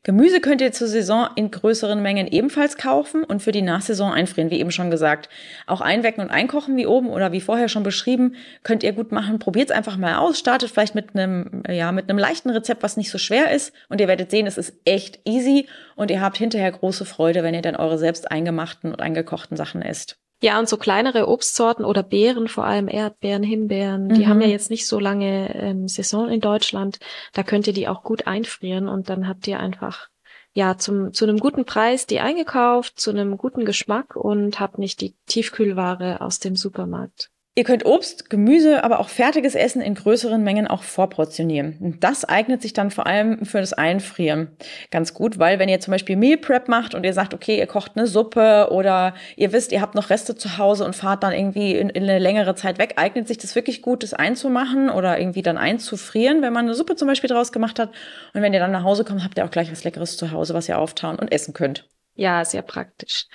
Gemüse 0.09 0.41
könnt 0.41 0.63
ihr 0.63 0.73
zur 0.73 0.89
Saison 0.89 1.29
in 1.35 1.51
größeren 1.51 2.01
Mengen 2.01 2.29
ebenfalls 2.29 2.79
kaufen 2.79 3.25
und 3.25 3.43
für 3.43 3.53
die 3.53 3.61
Nachsaison 3.61 4.11
einfrieren, 4.11 4.51
wie 4.51 4.59
eben 4.59 4.71
schon 4.71 4.91
gesagt. 4.91 5.29
Auch 5.67 5.83
einwecken 5.83 6.23
und 6.23 6.31
einkochen 6.31 6.79
wie 6.79 6.87
oben 6.87 7.11
oder 7.11 7.31
wie 7.33 7.43
vorher 7.43 7.69
schon 7.69 7.83
beschrieben, 7.83 8.35
könnt 8.63 8.83
ihr 8.83 8.95
gut 8.95 9.13
machen. 9.13 9.39
Probiert 9.39 9.69
es 9.69 9.77
einfach 9.77 9.99
mal 9.99 10.17
aus, 10.17 10.39
startet 10.39 10.71
vielleicht 10.71 10.95
mit 10.95 11.15
einem, 11.15 11.63
ja, 11.69 11.93
mit 11.93 12.09
einem 12.09 12.19
leichten 12.19 12.49
Rezept, 12.49 12.83
was 12.83 12.97
nicht 12.97 13.11
so 13.11 13.19
schwer 13.19 13.51
ist 13.51 13.75
und 13.91 14.01
ihr 14.01 14.09
werdet 14.09 14.31
sehen, 14.31 14.47
es 14.47 14.57
ist 14.57 14.73
echt 14.87 15.21
easy 15.27 15.69
und 15.95 16.11
ihr 16.11 16.23
habt 16.23 16.39
hinterher 16.39 16.73
große 16.73 17.05
Freude, 17.05 17.43
wenn 17.43 17.53
ihr 17.53 17.61
dann 17.61 17.77
eure 17.77 17.99
selbst 17.99 18.31
eingemachten 18.31 18.93
und 18.93 19.03
eingekochten 19.03 19.59
Sachen 19.59 19.83
esst. 19.83 20.17
Ja, 20.41 20.59
und 20.61 20.69
so 20.69 20.77
kleinere 20.77 21.27
Obstsorten 21.27 21.85
oder 21.85 22.05
Beeren, 22.05 22.47
vor 22.47 22.65
allem 22.65 22.89
Erdbeeren, 22.89 23.43
Himbeeren, 23.43 24.09
die 24.09 24.25
mhm. 24.25 24.29
haben 24.29 24.41
ja 24.41 24.47
jetzt 24.47 24.71
nicht 24.71 24.87
so 24.87 25.01
lange 25.01 25.53
ähm, 25.55 25.89
Saison 25.89 26.29
in 26.29 26.41
Deutschland. 26.41 27.01
Da 27.33 27.43
könnt 27.43 27.67
ihr 27.67 27.73
die 27.73 27.89
auch 27.89 28.05
gut 28.05 28.27
einfrieren 28.29 28.89
und 28.89 29.09
dann 29.09 29.27
habt 29.27 29.49
ihr 29.49 29.59
einfach 29.59 30.09
ja 30.53 30.79
zum 30.79 31.13
zu 31.13 31.25
einem 31.25 31.39
guten 31.39 31.65
Preis 31.65 32.07
die 32.07 32.21
eingekauft, 32.21 33.01
zu 33.01 33.11
einem 33.11 33.37
guten 33.37 33.65
Geschmack 33.65 34.15
und 34.15 34.61
habt 34.61 34.79
nicht 34.79 35.01
die 35.01 35.17
Tiefkühlware 35.27 36.21
aus 36.21 36.39
dem 36.39 36.55
Supermarkt. 36.55 37.31
Ihr 37.59 37.65
könnt 37.65 37.85
Obst, 37.85 38.31
Gemüse, 38.31 38.85
aber 38.85 39.01
auch 39.01 39.09
fertiges 39.09 39.57
Essen 39.57 39.83
in 39.83 39.97
größeren 39.97 40.45
Mengen 40.45 40.69
auch 40.69 40.85
vorportionieren. 40.85 41.77
Und 41.81 42.05
das 42.05 42.25
eignet 42.25 42.63
sich 42.63 42.73
dann 42.73 42.93
vor 42.93 43.09
allem 43.09 43.45
für 43.45 43.59
das 43.59 43.73
Einfrieren 43.73 44.57
ganz 44.93 45.13
gut, 45.13 45.41
weil 45.41 45.59
wenn 45.59 45.69
ihr 45.69 45.81
zum 45.81 45.91
Beispiel 45.91 46.15
Meal 46.15 46.37
Prep 46.37 46.69
macht 46.69 46.95
und 46.95 47.05
ihr 47.05 47.13
sagt, 47.13 47.35
okay, 47.35 47.59
ihr 47.59 47.67
kocht 47.67 47.97
eine 47.97 48.07
Suppe 48.07 48.69
oder 48.71 49.13
ihr 49.35 49.53
wisst, 49.53 49.73
ihr 49.73 49.81
habt 49.81 49.97
noch 49.97 50.09
Reste 50.09 50.37
zu 50.37 50.57
Hause 50.57 50.85
und 50.85 50.95
fahrt 50.95 51.25
dann 51.25 51.33
irgendwie 51.33 51.75
in, 51.75 51.91
in 51.91 52.05
eine 52.05 52.21
längere 52.21 52.55
Zeit 52.55 52.79
weg, 52.79 52.93
eignet 52.95 53.27
sich 53.27 53.39
das 53.39 53.57
wirklich 53.57 53.83
gut, 53.83 54.05
das 54.05 54.15
einzumachen 54.15 54.89
oder 54.89 55.19
irgendwie 55.19 55.43
dann 55.43 55.59
einzufrieren, 55.59 56.43
wenn 56.43 56.53
man 56.53 56.67
eine 56.67 56.75
Suppe 56.75 56.95
zum 56.95 57.09
Beispiel 57.09 57.29
draus 57.29 57.51
gemacht 57.51 57.81
hat. 57.81 57.91
Und 58.35 58.43
wenn 58.43 58.55
ihr 58.55 58.61
dann 58.61 58.71
nach 58.71 58.85
Hause 58.85 59.03
kommt, 59.03 59.25
habt 59.25 59.37
ihr 59.37 59.45
auch 59.45 59.51
gleich 59.51 59.73
was 59.73 59.83
Leckeres 59.83 60.17
zu 60.17 60.31
Hause, 60.31 60.55
was 60.55 60.69
ihr 60.69 60.79
auftauen 60.79 61.19
und 61.19 61.33
essen 61.33 61.55
könnt. 61.55 61.89
Ja, 62.15 62.45
sehr 62.45 62.63
praktisch. 62.63 63.27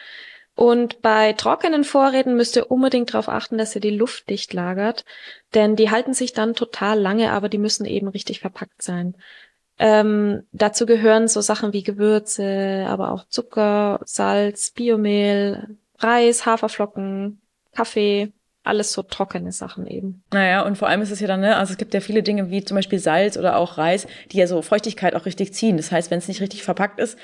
Und 0.55 1.01
bei 1.01 1.33
trockenen 1.33 1.83
Vorräten 1.83 2.36
müsst 2.36 2.55
ihr 2.55 2.69
unbedingt 2.69 3.13
darauf 3.13 3.27
achten, 3.27 3.57
dass 3.57 3.74
ihr 3.74 3.81
die 3.81 3.89
Luft 3.89 4.29
dicht 4.29 4.53
lagert, 4.53 5.03
denn 5.55 5.75
die 5.75 5.89
halten 5.89 6.13
sich 6.13 6.33
dann 6.33 6.53
total 6.53 7.00
lange, 7.00 7.31
aber 7.31 7.50
die 7.50 7.57
müssen 7.57 7.86
eben 7.86 8.07
richtig 8.07 8.39
verpackt 8.39 8.81
sein. 8.81 9.15
Ähm, 9.79 10.43
dazu 10.51 10.86
gehören 10.86 11.27
so 11.27 11.41
Sachen 11.41 11.74
wie 11.74 11.81
Gewürze, 11.81 12.86
aber 12.88 13.12
auch 13.12 13.27
Zucker, 13.27 14.00
Salz, 14.05 14.69
Biomehl, 14.72 15.77
Reis, 15.98 16.45
Haferflocken, 16.45 17.41
Kaffee, 17.74 18.31
alles 18.63 18.93
so 18.93 19.01
trockene 19.03 19.51
Sachen 19.51 19.88
eben. 19.88 20.24
Naja, 20.31 20.62
und 20.62 20.77
vor 20.77 20.88
allem 20.88 21.01
ist 21.01 21.12
es 21.12 21.19
ja 21.19 21.27
dann, 21.27 21.41
ne, 21.41 21.57
also 21.57 21.74
es 21.74 21.77
gibt 21.77 21.93
ja 21.93 22.00
viele 22.00 22.24
Dinge 22.24 22.50
wie 22.50 22.63
zum 22.63 22.75
Beispiel 22.75 23.00
Salz 23.00 23.38
oder 23.38 23.57
auch 23.57 23.77
Reis, 23.77 24.07
die 24.31 24.38
ja 24.38 24.48
so 24.48 24.62
Feuchtigkeit 24.62 25.15
auch 25.15 25.25
richtig 25.25 25.53
ziehen. 25.53 25.77
Das 25.77 25.91
heißt, 25.91 26.12
wenn 26.12 26.19
es 26.19 26.27
nicht 26.27 26.41
richtig 26.41 26.63
verpackt 26.63 27.00
ist, 27.00 27.17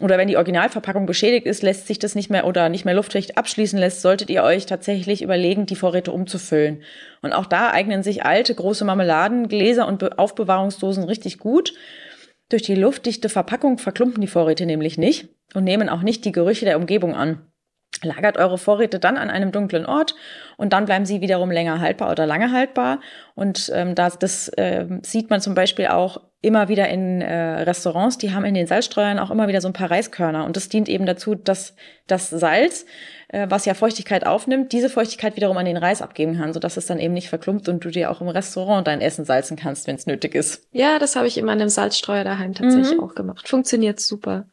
oder 0.00 0.16
wenn 0.16 0.28
die 0.28 0.36
Originalverpackung 0.36 1.06
beschädigt 1.06 1.46
ist, 1.46 1.62
lässt 1.62 1.86
sich 1.86 1.98
das 1.98 2.14
nicht 2.14 2.30
mehr 2.30 2.46
oder 2.46 2.68
nicht 2.68 2.84
mehr 2.84 2.94
luftdicht 2.94 3.36
abschließen 3.36 3.78
lässt, 3.78 4.00
solltet 4.00 4.30
ihr 4.30 4.42
euch 4.42 4.66
tatsächlich 4.66 5.22
überlegen, 5.22 5.66
die 5.66 5.76
Vorräte 5.76 6.12
umzufüllen. 6.12 6.82
Und 7.20 7.32
auch 7.32 7.46
da 7.46 7.70
eignen 7.70 8.02
sich 8.02 8.24
alte 8.24 8.54
große 8.54 8.84
Marmeladen, 8.84 9.48
Gläser 9.48 9.86
und 9.86 10.18
Aufbewahrungsdosen 10.18 11.04
richtig 11.04 11.38
gut. 11.38 11.74
Durch 12.48 12.62
die 12.62 12.74
luftdichte 12.74 13.28
Verpackung 13.28 13.78
verklumpen 13.78 14.20
die 14.20 14.26
Vorräte 14.26 14.66
nämlich 14.66 14.98
nicht 14.98 15.28
und 15.54 15.64
nehmen 15.64 15.88
auch 15.88 16.02
nicht 16.02 16.24
die 16.24 16.32
Gerüche 16.32 16.64
der 16.64 16.78
Umgebung 16.78 17.14
an. 17.14 17.46
Lagert 18.02 18.38
eure 18.38 18.58
Vorräte 18.58 18.98
dann 18.98 19.18
an 19.18 19.30
einem 19.30 19.52
dunklen 19.52 19.84
Ort 19.84 20.14
und 20.56 20.72
dann 20.72 20.86
bleiben 20.86 21.04
sie 21.04 21.20
wiederum 21.20 21.50
länger 21.50 21.80
haltbar 21.80 22.10
oder 22.10 22.26
lange 22.26 22.50
haltbar. 22.50 23.00
Und 23.34 23.70
ähm, 23.74 23.94
das, 23.94 24.18
das 24.18 24.48
äh, 24.48 24.86
sieht 25.02 25.28
man 25.28 25.40
zum 25.40 25.54
Beispiel 25.54 25.86
auch 25.88 26.20
immer 26.42 26.68
wieder 26.68 26.88
in 26.88 27.22
äh, 27.22 27.62
Restaurants, 27.62 28.18
die 28.18 28.32
haben 28.32 28.44
in 28.44 28.54
den 28.54 28.66
Salzstreuern 28.66 29.20
auch 29.20 29.30
immer 29.30 29.46
wieder 29.46 29.60
so 29.60 29.68
ein 29.68 29.72
paar 29.72 29.90
Reiskörner. 29.90 30.44
Und 30.44 30.56
das 30.56 30.68
dient 30.68 30.88
eben 30.88 31.06
dazu, 31.06 31.36
dass 31.36 31.74
das 32.08 32.30
Salz, 32.30 32.84
äh, 33.28 33.46
was 33.48 33.64
ja 33.64 33.74
Feuchtigkeit 33.74 34.26
aufnimmt, 34.26 34.72
diese 34.72 34.90
Feuchtigkeit 34.90 35.36
wiederum 35.36 35.56
an 35.56 35.66
den 35.66 35.76
Reis 35.76 36.02
abgeben 36.02 36.36
kann, 36.36 36.52
sodass 36.52 36.76
es 36.76 36.86
dann 36.86 36.98
eben 36.98 37.14
nicht 37.14 37.28
verklumpt 37.28 37.68
und 37.68 37.84
du 37.84 37.90
dir 37.90 38.10
auch 38.10 38.20
im 38.20 38.28
Restaurant 38.28 38.88
dein 38.88 39.00
Essen 39.00 39.24
salzen 39.24 39.56
kannst, 39.56 39.86
wenn 39.86 39.94
es 39.94 40.06
nötig 40.06 40.34
ist. 40.34 40.66
Ja, 40.72 40.98
das 40.98 41.14
habe 41.14 41.28
ich 41.28 41.38
in 41.38 41.44
meinem 41.44 41.68
Salzstreuer 41.68 42.24
daheim 42.24 42.54
tatsächlich 42.54 42.98
mhm. 42.98 43.04
auch 43.04 43.14
gemacht. 43.14 43.48
Funktioniert 43.48 44.00
super. 44.00 44.46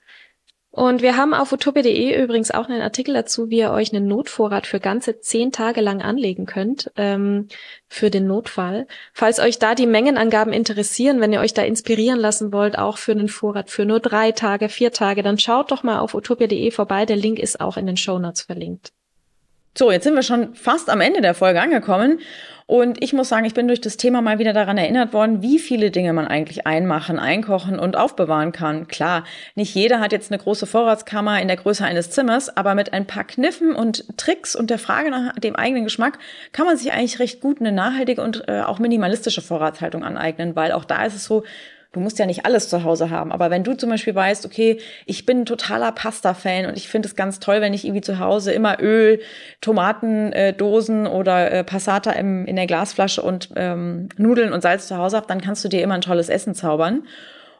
Und 0.71 1.01
wir 1.01 1.17
haben 1.17 1.33
auf 1.33 1.51
utopia.de 1.51 2.23
übrigens 2.23 2.51
auch 2.51 2.69
einen 2.69 2.83
Artikel 2.83 3.13
dazu, 3.15 3.49
wie 3.49 3.57
ihr 3.57 3.71
euch 3.71 3.91
einen 3.91 4.07
Notvorrat 4.07 4.67
für 4.67 4.79
ganze 4.79 5.19
zehn 5.19 5.51
Tage 5.51 5.81
lang 5.81 6.01
anlegen 6.01 6.45
könnt, 6.45 6.91
ähm, 6.95 7.47
für 7.87 8.11
den 8.11 8.27
Notfall. 8.27 8.85
Falls 9.11 9.39
euch 9.39 9.57
da 9.57 9.73
die 9.73 9.87
Mengenangaben 9.87 10.53
interessieren, 10.53 11.21
wenn 11.21 11.33
ihr 11.33 11.39
euch 11.39 11.55
da 11.55 11.63
inspirieren 11.63 12.19
lassen 12.19 12.53
wollt, 12.53 12.77
auch 12.77 12.99
für 12.99 13.13
einen 13.13 13.29
Vorrat 13.29 13.71
für 13.71 13.85
nur 13.85 13.99
drei 13.99 14.31
Tage, 14.31 14.69
vier 14.69 14.91
Tage, 14.91 15.23
dann 15.23 15.39
schaut 15.39 15.71
doch 15.71 15.81
mal 15.81 15.99
auf 15.99 16.13
utopia.de 16.13 16.69
vorbei. 16.69 17.05
Der 17.07 17.17
Link 17.17 17.39
ist 17.39 17.59
auch 17.59 17.75
in 17.75 17.87
den 17.87 17.97
Show 17.97 18.19
Notes 18.19 18.43
verlinkt. 18.43 18.93
So, 19.79 19.91
jetzt 19.91 20.03
sind 20.03 20.15
wir 20.15 20.23
schon 20.23 20.55
fast 20.55 20.89
am 20.89 20.99
Ende 20.99 21.21
der 21.21 21.33
Folge 21.33 21.61
angekommen. 21.61 22.19
Und 22.65 23.01
ich 23.01 23.13
muss 23.13 23.29
sagen, 23.29 23.45
ich 23.45 23.53
bin 23.53 23.69
durch 23.69 23.79
das 23.79 23.95
Thema 23.95 24.21
mal 24.21 24.37
wieder 24.37 24.51
daran 24.51 24.77
erinnert 24.77 25.13
worden, 25.13 25.41
wie 25.41 25.57
viele 25.57 25.89
Dinge 25.89 26.11
man 26.11 26.27
eigentlich 26.27 26.67
einmachen, 26.67 27.17
einkochen 27.17 27.79
und 27.79 27.95
aufbewahren 27.95 28.51
kann. 28.51 28.89
Klar, 28.89 29.23
nicht 29.55 29.73
jeder 29.73 30.01
hat 30.01 30.11
jetzt 30.11 30.33
eine 30.33 30.37
große 30.37 30.65
Vorratskammer 30.65 31.41
in 31.41 31.47
der 31.47 31.55
Größe 31.55 31.85
eines 31.85 32.11
Zimmers, 32.11 32.57
aber 32.57 32.75
mit 32.75 32.91
ein 32.91 33.07
paar 33.07 33.23
Kniffen 33.23 33.73
und 33.73 34.03
Tricks 34.17 34.53
und 34.53 34.69
der 34.69 34.79
Frage 34.79 35.11
nach 35.11 35.33
dem 35.35 35.55
eigenen 35.55 35.85
Geschmack 35.85 36.19
kann 36.51 36.65
man 36.65 36.75
sich 36.75 36.91
eigentlich 36.91 37.19
recht 37.19 37.39
gut 37.39 37.61
eine 37.61 37.71
nachhaltige 37.71 38.21
und 38.21 38.49
äh, 38.49 38.59
auch 38.59 38.79
minimalistische 38.79 39.41
Vorratshaltung 39.41 40.03
aneignen, 40.03 40.57
weil 40.57 40.73
auch 40.73 40.83
da 40.83 41.05
ist 41.05 41.15
es 41.15 41.23
so, 41.23 41.45
Du 41.91 41.99
musst 41.99 42.19
ja 42.19 42.27
nicht 42.27 42.45
alles 42.45 42.69
zu 42.69 42.83
Hause 42.83 43.09
haben, 43.09 43.31
aber 43.31 43.49
wenn 43.49 43.63
du 43.63 43.73
zum 43.73 43.89
Beispiel 43.89 44.13
weißt, 44.13 44.45
okay, 44.45 44.79
ich 45.07 45.25
bin 45.25 45.47
totaler 45.47 45.91
Pasta-Fan 45.91 46.67
und 46.67 46.77
ich 46.77 46.87
finde 46.87 47.07
es 47.07 47.15
ganz 47.15 47.39
toll, 47.39 47.61
wenn 47.61 47.73
ich 47.73 47.83
irgendwie 47.83 48.01
zu 48.01 48.19
Hause 48.19 48.51
immer 48.51 48.79
Öl, 48.79 49.19
Tomatendosen 49.61 51.07
äh, 51.07 51.09
oder 51.09 51.51
äh, 51.51 51.63
Passata 51.63 52.11
im, 52.11 52.45
in 52.45 52.57
der 52.57 52.67
Glasflasche 52.67 53.23
und 53.23 53.49
ähm, 53.55 54.09
Nudeln 54.17 54.53
und 54.53 54.61
Salz 54.61 54.87
zu 54.87 54.97
Hause 54.97 55.17
habe, 55.17 55.25
dann 55.25 55.41
kannst 55.41 55.65
du 55.65 55.67
dir 55.69 55.81
immer 55.81 55.95
ein 55.95 56.01
tolles 56.01 56.29
Essen 56.29 56.53
zaubern. 56.53 57.07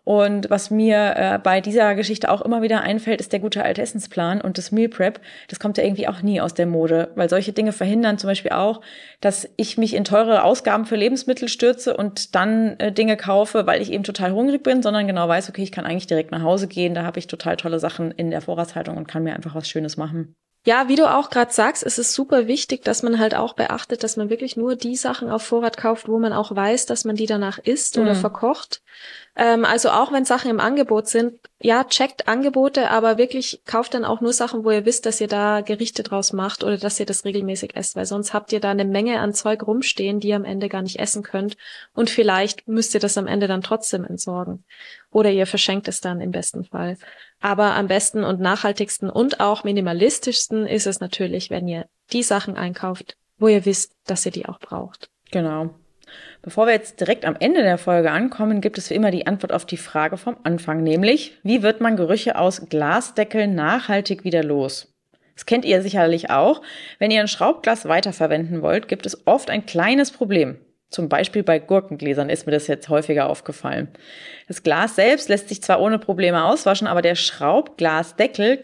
Und 0.10 0.50
was 0.50 0.72
mir 0.72 1.14
äh, 1.18 1.38
bei 1.38 1.62
dieser 1.62 1.94
Geschichte 1.94 2.32
auch 2.32 2.42
immer 2.42 2.64
wieder 2.64 2.82
einfällt, 2.82 3.22
ist 3.22 3.32
der 3.32 3.40
gute 3.40 3.62
alte 3.62 3.84
Essensplan 3.84 4.42
und 4.42 4.58
das 4.58 4.72
Meal 4.72 4.90
Prep. 4.90 5.22
Das 5.50 5.60
kommt 5.60 5.78
ja 5.78 5.84
irgendwie 5.84 6.08
auch 6.08 6.24
nie 6.24 6.42
aus 6.42 6.56
der 6.56 6.66
Mode, 6.66 7.12
weil 7.14 7.30
solche 7.30 7.54
Dinge 7.54 7.74
verhindern 7.74 8.18
zum 8.18 8.28
Beispiel 8.28 8.54
auch, 8.54 8.82
dass 9.22 9.48
ich 9.56 9.78
mich 9.78 9.94
in 9.94 10.06
teure 10.06 10.44
Ausgaben 10.44 10.88
für 10.88 10.96
Lebensmittel 10.96 11.48
stürze 11.48 11.96
und 11.96 12.34
dann 12.34 12.80
äh, 12.80 12.92
Dinge 12.92 13.18
kaufe, 13.18 13.68
weil 13.68 13.84
ich 13.84 13.92
eben 13.92 14.04
total 14.04 14.32
hungrig 14.32 14.64
bin, 14.64 14.82
sondern 14.82 15.06
genau 15.06 15.28
weiß, 15.28 15.48
okay, 15.48 15.62
ich 15.62 15.72
kann 15.72 15.86
eigentlich 15.86 16.08
direkt 16.08 16.32
nach 16.32 16.42
Hause 16.42 16.68
gehen, 16.68 16.96
da 16.96 17.04
habe 17.04 17.20
ich 17.20 17.28
total 17.28 17.58
tolle 17.58 17.78
Sachen 17.78 18.10
in 18.10 18.32
der 18.32 18.42
Vorratshaltung 18.42 18.98
und 18.98 19.08
kann 19.08 19.22
mir 19.22 19.36
einfach 19.36 19.54
was 19.54 19.70
Schönes 19.70 19.96
machen. 19.96 20.34
Ja, 20.66 20.90
wie 20.90 20.98
du 20.98 21.10
auch 21.10 21.30
gerade 21.30 21.54
sagst, 21.54 21.84
ist 21.84 22.00
es 22.00 22.14
super 22.14 22.48
wichtig, 22.48 22.84
dass 22.84 23.02
man 23.02 23.18
halt 23.18 23.34
auch 23.34 23.54
beachtet, 23.54 24.04
dass 24.04 24.18
man 24.18 24.30
wirklich 24.30 24.58
nur 24.58 24.76
die 24.76 24.98
Sachen 24.98 25.30
auf 25.30 25.42
Vorrat 25.42 25.78
kauft, 25.78 26.10
wo 26.10 26.20
man 26.20 26.34
auch 26.34 26.54
weiß, 26.54 26.86
dass 26.86 27.06
man 27.06 27.16
die 27.16 27.28
danach 27.28 27.60
isst 27.60 27.96
mhm. 27.96 28.04
oder 28.04 28.16
verkocht. 28.16 28.82
Ähm, 29.40 29.64
also 29.64 29.92
auch 29.92 30.12
wenn 30.12 30.26
Sachen 30.26 30.52
im 30.52 30.60
Angebot 30.60 31.08
sind, 31.08 31.40
ja, 31.62 31.86
checkt 31.86 32.28
Angebote, 32.28 32.92
aber 32.92 33.18
wirklich 33.18 33.62
kauft 33.66 33.94
dann 33.94 34.04
auch 34.04 34.20
nur 34.20 34.34
Sachen, 34.34 34.66
wo 34.66 34.72
ihr 34.72 34.86
wisst, 34.86 35.06
dass 35.06 35.22
ihr 35.22 35.30
da 35.30 35.62
Gerichte 35.62 36.04
draus 36.04 36.34
macht 36.34 36.62
oder 36.62 36.78
dass 36.78 37.00
ihr 37.00 37.06
das 37.06 37.24
regelmäßig 37.24 37.78
esst, 37.78 37.96
weil 37.96 38.06
sonst 38.06 38.34
habt 38.34 38.52
ihr 38.52 38.60
da 38.60 38.72
eine 38.72 38.84
Menge 38.84 39.22
an 39.22 39.34
Zeug 39.34 39.66
rumstehen, 39.66 40.20
die 40.20 40.30
ihr 40.30 40.36
am 40.36 40.44
Ende 40.44 40.68
gar 40.68 40.82
nicht 40.82 41.00
essen 41.00 41.24
könnt 41.24 41.56
und 41.94 42.10
vielleicht 42.10 42.68
müsst 42.68 42.94
ihr 42.94 43.00
das 43.00 43.18
am 43.18 43.28
Ende 43.28 43.48
dann 43.48 43.62
trotzdem 43.62 44.04
entsorgen 44.04 44.66
oder 45.10 45.32
ihr 45.32 45.48
verschenkt 45.48 45.88
es 45.88 46.02
dann 46.02 46.20
im 46.20 46.32
besten 46.32 46.66
Fall. 46.66 46.98
Aber 47.40 47.76
am 47.76 47.88
besten 47.88 48.26
und 48.26 48.42
nachhaltigsten 48.42 49.10
und 49.10 49.40
auch 49.40 49.64
minimalistischsten 49.64 50.68
ist 50.68 50.86
es 50.86 51.00
natürlich, 51.00 51.50
wenn 51.50 51.66
ihr 51.66 51.86
die 52.12 52.24
Sachen 52.24 52.58
einkauft, 52.58 53.16
wo 53.38 53.48
ihr 53.48 53.64
wisst, 53.66 53.94
dass 54.06 54.26
ihr 54.26 54.34
die 54.34 54.48
auch 54.48 54.60
braucht. 54.60 55.10
Genau. 55.32 55.70
Bevor 56.42 56.68
wir 56.68 56.74
jetzt 56.74 57.00
direkt 57.00 57.26
am 57.26 57.36
Ende 57.40 57.64
der 57.64 57.78
Folge 57.78 58.12
ankommen, 58.12 58.62
gibt 58.62 58.78
es 58.78 58.90
wie 58.90 58.94
immer 58.94 59.12
die 59.12 59.28
Antwort 59.28 59.52
auf 59.52 59.66
die 59.66 59.78
Frage 59.78 60.18
vom 60.18 60.38
Anfang, 60.44 60.84
nämlich, 60.84 61.38
wie 61.44 61.64
wird 61.64 61.82
man 61.82 61.98
Gerüche 61.98 62.38
aus 62.38 62.70
Glasdeckeln 62.70 63.56
nachhaltig 63.56 64.24
wieder 64.24 64.44
los? 64.44 64.94
Das 65.36 65.46
kennt 65.46 65.64
ihr 65.64 65.82
sicherlich 65.82 66.30
auch. 66.30 66.62
Wenn 66.98 67.12
ihr 67.12 67.22
ein 67.22 67.30
Schraubglas 67.30 67.88
weiterverwenden 67.88 68.62
wollt, 68.62 68.88
gibt 68.88 69.06
es 69.06 69.26
oft 69.26 69.50
ein 69.50 69.66
kleines 69.66 70.12
Problem. 70.12 70.58
Zum 70.90 71.08
Beispiel 71.08 71.44
bei 71.44 71.60
Gurkengläsern 71.60 72.30
ist 72.30 72.46
mir 72.46 72.52
das 72.52 72.68
jetzt 72.68 72.90
häufiger 72.90 73.30
aufgefallen. 73.30 73.90
Das 74.48 74.64
Glas 74.64 74.96
selbst 74.96 75.30
lässt 75.30 75.48
sich 75.48 75.62
zwar 75.62 75.82
ohne 75.82 76.00
Probleme 76.00 76.44
auswaschen, 76.44 76.88
aber 76.88 77.02
der 77.02 77.16
Schraubglasdeckel, 77.16 78.64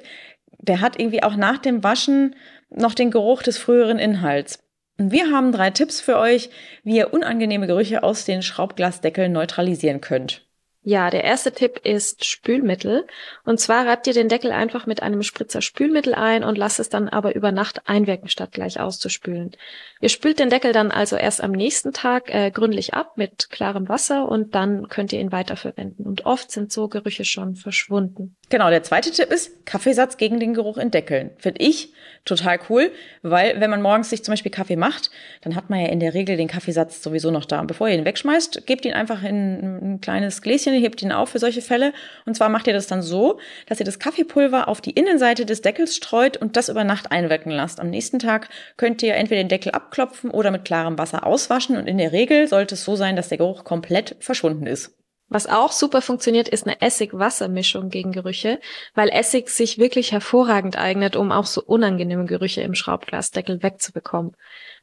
der 0.60 0.82
hat 0.82 1.00
irgendwie 1.00 1.24
auch 1.24 1.36
nach 1.36 1.60
dem 1.60 1.84
Waschen 1.84 2.36
noch 2.70 2.96
den 2.96 3.12
Geruch 3.12 3.44
des 3.44 3.58
früheren 3.58 4.00
Inhalts. 4.00 4.60
Und 4.98 5.12
wir 5.12 5.32
haben 5.32 5.52
drei 5.52 5.72
Tipps 5.72 6.00
für 6.00 6.18
euch, 6.18 6.50
wie 6.84 6.98
ihr 6.98 7.14
unangenehme 7.14 7.68
Gerüche 7.68 8.04
aus 8.04 8.26
den 8.26 8.42
Schraubglasdeckeln 8.42 9.32
neutralisieren 9.32 10.02
könnt. 10.02 10.46
Ja, 10.88 11.10
der 11.10 11.24
erste 11.24 11.52
Tipp 11.52 11.80
ist 11.84 12.26
Spülmittel. 12.26 13.08
Und 13.44 13.60
zwar 13.60 13.88
reibt 13.88 14.06
ihr 14.06 14.14
den 14.14 14.30
Deckel 14.30 14.52
einfach 14.52 14.86
mit 14.86 15.02
einem 15.02 15.24
Spritzer 15.24 15.64
Spülmittel 15.64 16.14
ein 16.14 16.44
und 16.44 16.60
lasst 16.60 16.80
es 16.80 16.90
dann 16.90 17.10
aber 17.10 17.34
über 17.34 17.52
Nacht 17.52 17.90
einwirken, 17.90 18.30
statt 18.30 18.52
gleich 18.52 18.80
auszuspülen. 18.80 19.58
Ihr 20.00 20.10
spült 20.10 20.38
den 20.38 20.52
Deckel 20.52 20.74
dann 20.74 20.92
also 20.92 21.16
erst 21.16 21.42
am 21.42 21.54
nächsten 21.54 21.92
Tag 21.92 22.32
äh, 22.32 22.52
gründlich 22.52 22.94
ab 22.94 23.18
mit 23.18 23.50
klarem 23.50 23.90
Wasser 23.90 24.30
und 24.30 24.54
dann 24.54 24.88
könnt 24.88 25.12
ihr 25.12 25.20
ihn 25.20 25.32
weiterverwenden. 25.32 26.06
Und 26.06 26.28
oft 26.28 26.52
sind 26.52 26.72
so 26.72 26.88
Gerüche 26.88 27.26
schon 27.26 27.56
verschwunden. 27.56 28.36
Genau, 28.50 28.70
der 28.70 28.84
zweite 28.84 29.10
Tipp 29.10 29.32
ist 29.32 29.66
Kaffeesatz 29.66 30.18
gegen 30.18 30.40
den 30.40 30.54
Geruch 30.54 30.78
in 30.78 30.92
Deckeln. 30.92 31.32
Finde 31.38 31.64
ich 31.64 31.92
total 32.26 32.60
cool, 32.70 32.92
weil 33.24 33.60
wenn 33.60 33.72
man 33.72 33.82
morgens 33.82 34.12
sich 34.12 34.24
zum 34.24 34.34
Beispiel 34.34 34.52
Kaffee 34.52 34.76
macht, 34.76 35.10
dann 35.42 35.56
hat 35.56 35.72
man 35.72 35.80
ja 35.80 35.88
in 35.88 36.00
der 36.00 36.14
Regel 36.14 36.38
den 36.38 36.48
Kaffeesatz 36.48 37.02
sowieso 37.02 37.32
noch 37.32 37.46
da. 37.46 37.60
Und 37.60 37.68
bevor 37.68 37.88
ihr 37.88 37.96
ihn 37.96 38.06
wegschmeißt, 38.06 38.68
gebt 38.68 38.86
ihn 38.86 38.94
einfach 38.94 39.24
in 39.24 39.94
ein 39.96 40.02
kleines 40.02 40.44
Gläschen, 40.44 40.74
hebt 40.74 41.02
ihn 41.02 41.12
auf 41.12 41.30
für 41.30 41.40
solche 41.40 41.64
Fälle. 41.64 41.92
Und 42.26 42.36
zwar 42.36 42.50
macht 42.50 42.68
ihr 42.68 42.74
das 42.74 42.86
dann 42.86 43.02
so, 43.02 43.40
dass 43.66 43.80
ihr 43.80 43.86
das 43.86 43.98
Kaffeepulver 43.98 44.68
auf 44.68 44.80
die 44.80 44.92
Innenseite 44.92 45.48
des 45.48 45.62
Deckels 45.62 45.96
streut 45.96 46.38
und 46.38 46.56
das 46.56 46.70
über 46.70 46.84
Nacht 46.84 47.12
einwirken 47.12 47.52
lasst. 47.52 47.80
Am 47.80 47.90
nächsten 47.90 48.20
Tag 48.20 48.50
könnt 48.78 49.02
ihr 49.02 49.16
entweder 49.16 49.42
den 49.42 49.50
Deckel 49.50 49.72
abklopfen 49.72 50.30
oder 50.30 50.52
mit 50.52 50.66
klarem 50.66 51.00
Wasser 51.00 51.26
auswaschen. 51.26 51.78
Und 51.78 51.88
in 51.88 51.98
der 51.98 52.12
Regel 52.12 52.48
sollte 52.48 52.76
es 52.76 52.84
so 52.84 52.96
sein, 52.96 53.16
dass 53.16 53.30
der 53.30 53.40
Geruch 53.40 53.64
komplett 53.64 54.16
verschwunden 54.20 54.68
ist. 54.68 54.96
Was 55.28 55.48
auch 55.48 55.72
super 55.72 56.02
funktioniert, 56.02 56.48
ist 56.48 56.68
eine 56.68 56.82
Essig-Wasser-Mischung 56.82 57.90
gegen 57.90 58.12
Gerüche, 58.12 58.60
weil 58.94 59.10
Essig 59.10 59.50
sich 59.50 59.80
wirklich 59.80 60.12
hervorragend 60.12 60.78
eignet, 60.78 61.16
um 61.16 61.32
auch 61.32 61.48
so 61.48 61.64
unangenehme 61.64 62.26
Gerüche 62.26 62.62
im 62.62 62.76
Schraubglasdeckel 62.76 63.64
wegzubekommen. 63.64 64.36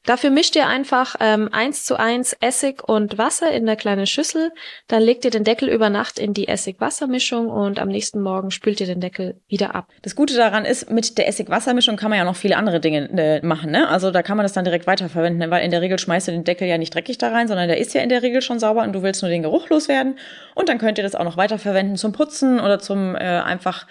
Dafür 0.05 0.31
mischt 0.31 0.57
ihr 0.57 0.67
einfach 0.67 1.15
ähm, 1.21 1.49
eins 1.53 1.85
zu 1.85 1.97
eins 1.97 2.37
Essig 2.41 2.83
und 2.83 3.19
Wasser 3.19 3.53
in 3.53 3.67
der 3.67 3.77
kleinen 3.77 4.07
Schüssel. 4.07 4.51
Dann 4.89 5.01
legt 5.01 5.25
ihr 5.25 5.31
den 5.31 5.45
Deckel 5.45 5.69
über 5.69 5.91
Nacht 5.91 6.19
in 6.19 6.35
die 6.35 6.49
Essig-Wasser-Mischung 6.49 7.49
und 7.49 7.79
am 7.79 7.89
nächsten 7.89 8.21
Morgen 8.21 8.51
spült 8.51 8.81
ihr 8.81 8.87
den 8.87 9.01
Deckel 9.01 9.41
wieder 9.47 9.77
ab. 9.77 9.89
Das 10.03 10.17
Gute 10.17 10.35
daran 10.35 10.65
ist, 10.65 10.91
mit 10.91 11.19
der 11.19 11.29
Essig-Wasser-Mischung 11.29 11.97
kann 11.97 12.11
man 12.11 12.19
ja 12.19 12.25
noch 12.25 12.35
viele 12.35 12.57
andere 12.57 12.81
Dinge 12.81 13.11
äh, 13.17 13.47
machen. 13.47 13.71
Ne? 13.71 13.89
Also 13.89 14.11
da 14.11 14.23
kann 14.23 14.37
man 14.37 14.45
das 14.45 14.53
dann 14.53 14.65
direkt 14.65 14.89
weiterverwenden, 14.89 15.39
ne? 15.39 15.51
weil 15.51 15.65
in 15.65 15.71
der 15.71 15.83
Regel 15.83 16.01
schmeißt 16.01 16.27
du 16.27 16.33
den 16.33 16.43
Deckel 16.43 16.67
ja 16.67 16.79
nicht 16.79 16.93
dreckig 16.93 17.19
da 17.19 17.31
rein, 17.31 17.47
sondern 17.47 17.69
der 17.69 17.79
ist 17.79 17.95
ja 17.95 18.01
in 18.01 18.09
der 18.09 18.23
Regel 18.23 18.43
schon 18.43 18.59
sauber 18.59 18.83
und 18.83 18.93
du 18.93 19.03
willst 19.03 19.23
nur 19.23 19.31
den 19.31 19.43
Geruch 19.43 19.69
loswerden. 19.69 20.19
Und 20.57 20.69
dann 20.69 20.79
könnt 20.79 20.99
ihr 20.99 21.05
das 21.05 21.15
auch 21.15 21.25
noch 21.25 21.37
weiterverwenden 21.37 21.97
zum 21.97 22.13
Putzen 22.13 22.59
oder 22.59 22.81
zum 22.81 23.15
äh, 23.15 23.19
einfach 23.19 23.87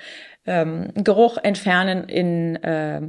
ähm, 0.45 0.89
Geruch 0.95 1.37
entfernen 1.37 2.03
in 2.09 2.57
äh, 2.57 3.01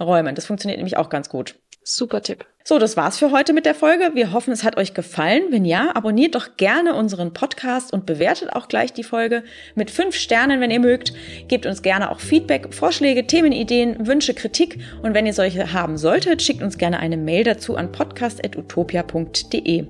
Räumen. 0.00 0.34
Das 0.34 0.46
funktioniert 0.46 0.78
nämlich 0.78 0.96
auch 0.96 1.08
ganz 1.08 1.28
gut. 1.28 1.56
Super 1.84 2.22
Tipp. 2.22 2.46
So, 2.66 2.78
das 2.78 2.96
war's 2.96 3.18
für 3.18 3.30
heute 3.30 3.52
mit 3.52 3.66
der 3.66 3.74
Folge. 3.74 4.12
Wir 4.14 4.32
hoffen, 4.32 4.50
es 4.50 4.64
hat 4.64 4.78
euch 4.78 4.94
gefallen. 4.94 5.42
Wenn 5.50 5.66
ja, 5.66 5.94
abonniert 5.94 6.34
doch 6.34 6.56
gerne 6.56 6.94
unseren 6.94 7.34
Podcast 7.34 7.92
und 7.92 8.06
bewertet 8.06 8.54
auch 8.54 8.68
gleich 8.68 8.94
die 8.94 9.04
Folge 9.04 9.44
mit 9.74 9.90
fünf 9.90 10.14
Sternen, 10.16 10.62
wenn 10.62 10.70
ihr 10.70 10.80
mögt. 10.80 11.12
Gebt 11.46 11.66
uns 11.66 11.82
gerne 11.82 12.10
auch 12.10 12.20
Feedback, 12.20 12.72
Vorschläge, 12.72 13.26
Themenideen, 13.26 14.06
Wünsche, 14.06 14.32
Kritik. 14.32 14.78
Und 15.02 15.12
wenn 15.12 15.26
ihr 15.26 15.34
solche 15.34 15.74
haben 15.74 15.98
solltet, 15.98 16.40
schickt 16.40 16.62
uns 16.62 16.78
gerne 16.78 17.00
eine 17.00 17.18
Mail 17.18 17.44
dazu 17.44 17.76
an 17.76 17.92
podcast.utopia.de. 17.92 19.84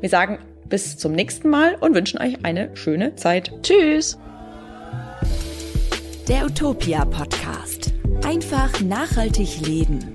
Wir 0.00 0.08
sagen 0.10 0.38
bis 0.68 0.98
zum 0.98 1.12
nächsten 1.12 1.48
Mal 1.48 1.76
und 1.76 1.94
wünschen 1.94 2.20
euch 2.20 2.44
eine 2.44 2.76
schöne 2.76 3.16
Zeit. 3.16 3.50
Tschüss! 3.62 4.18
Der 6.28 6.44
Utopia 6.44 7.06
Podcast. 7.06 7.94
Einfach 8.22 8.80
nachhaltig 8.82 9.66
leben. 9.66 10.12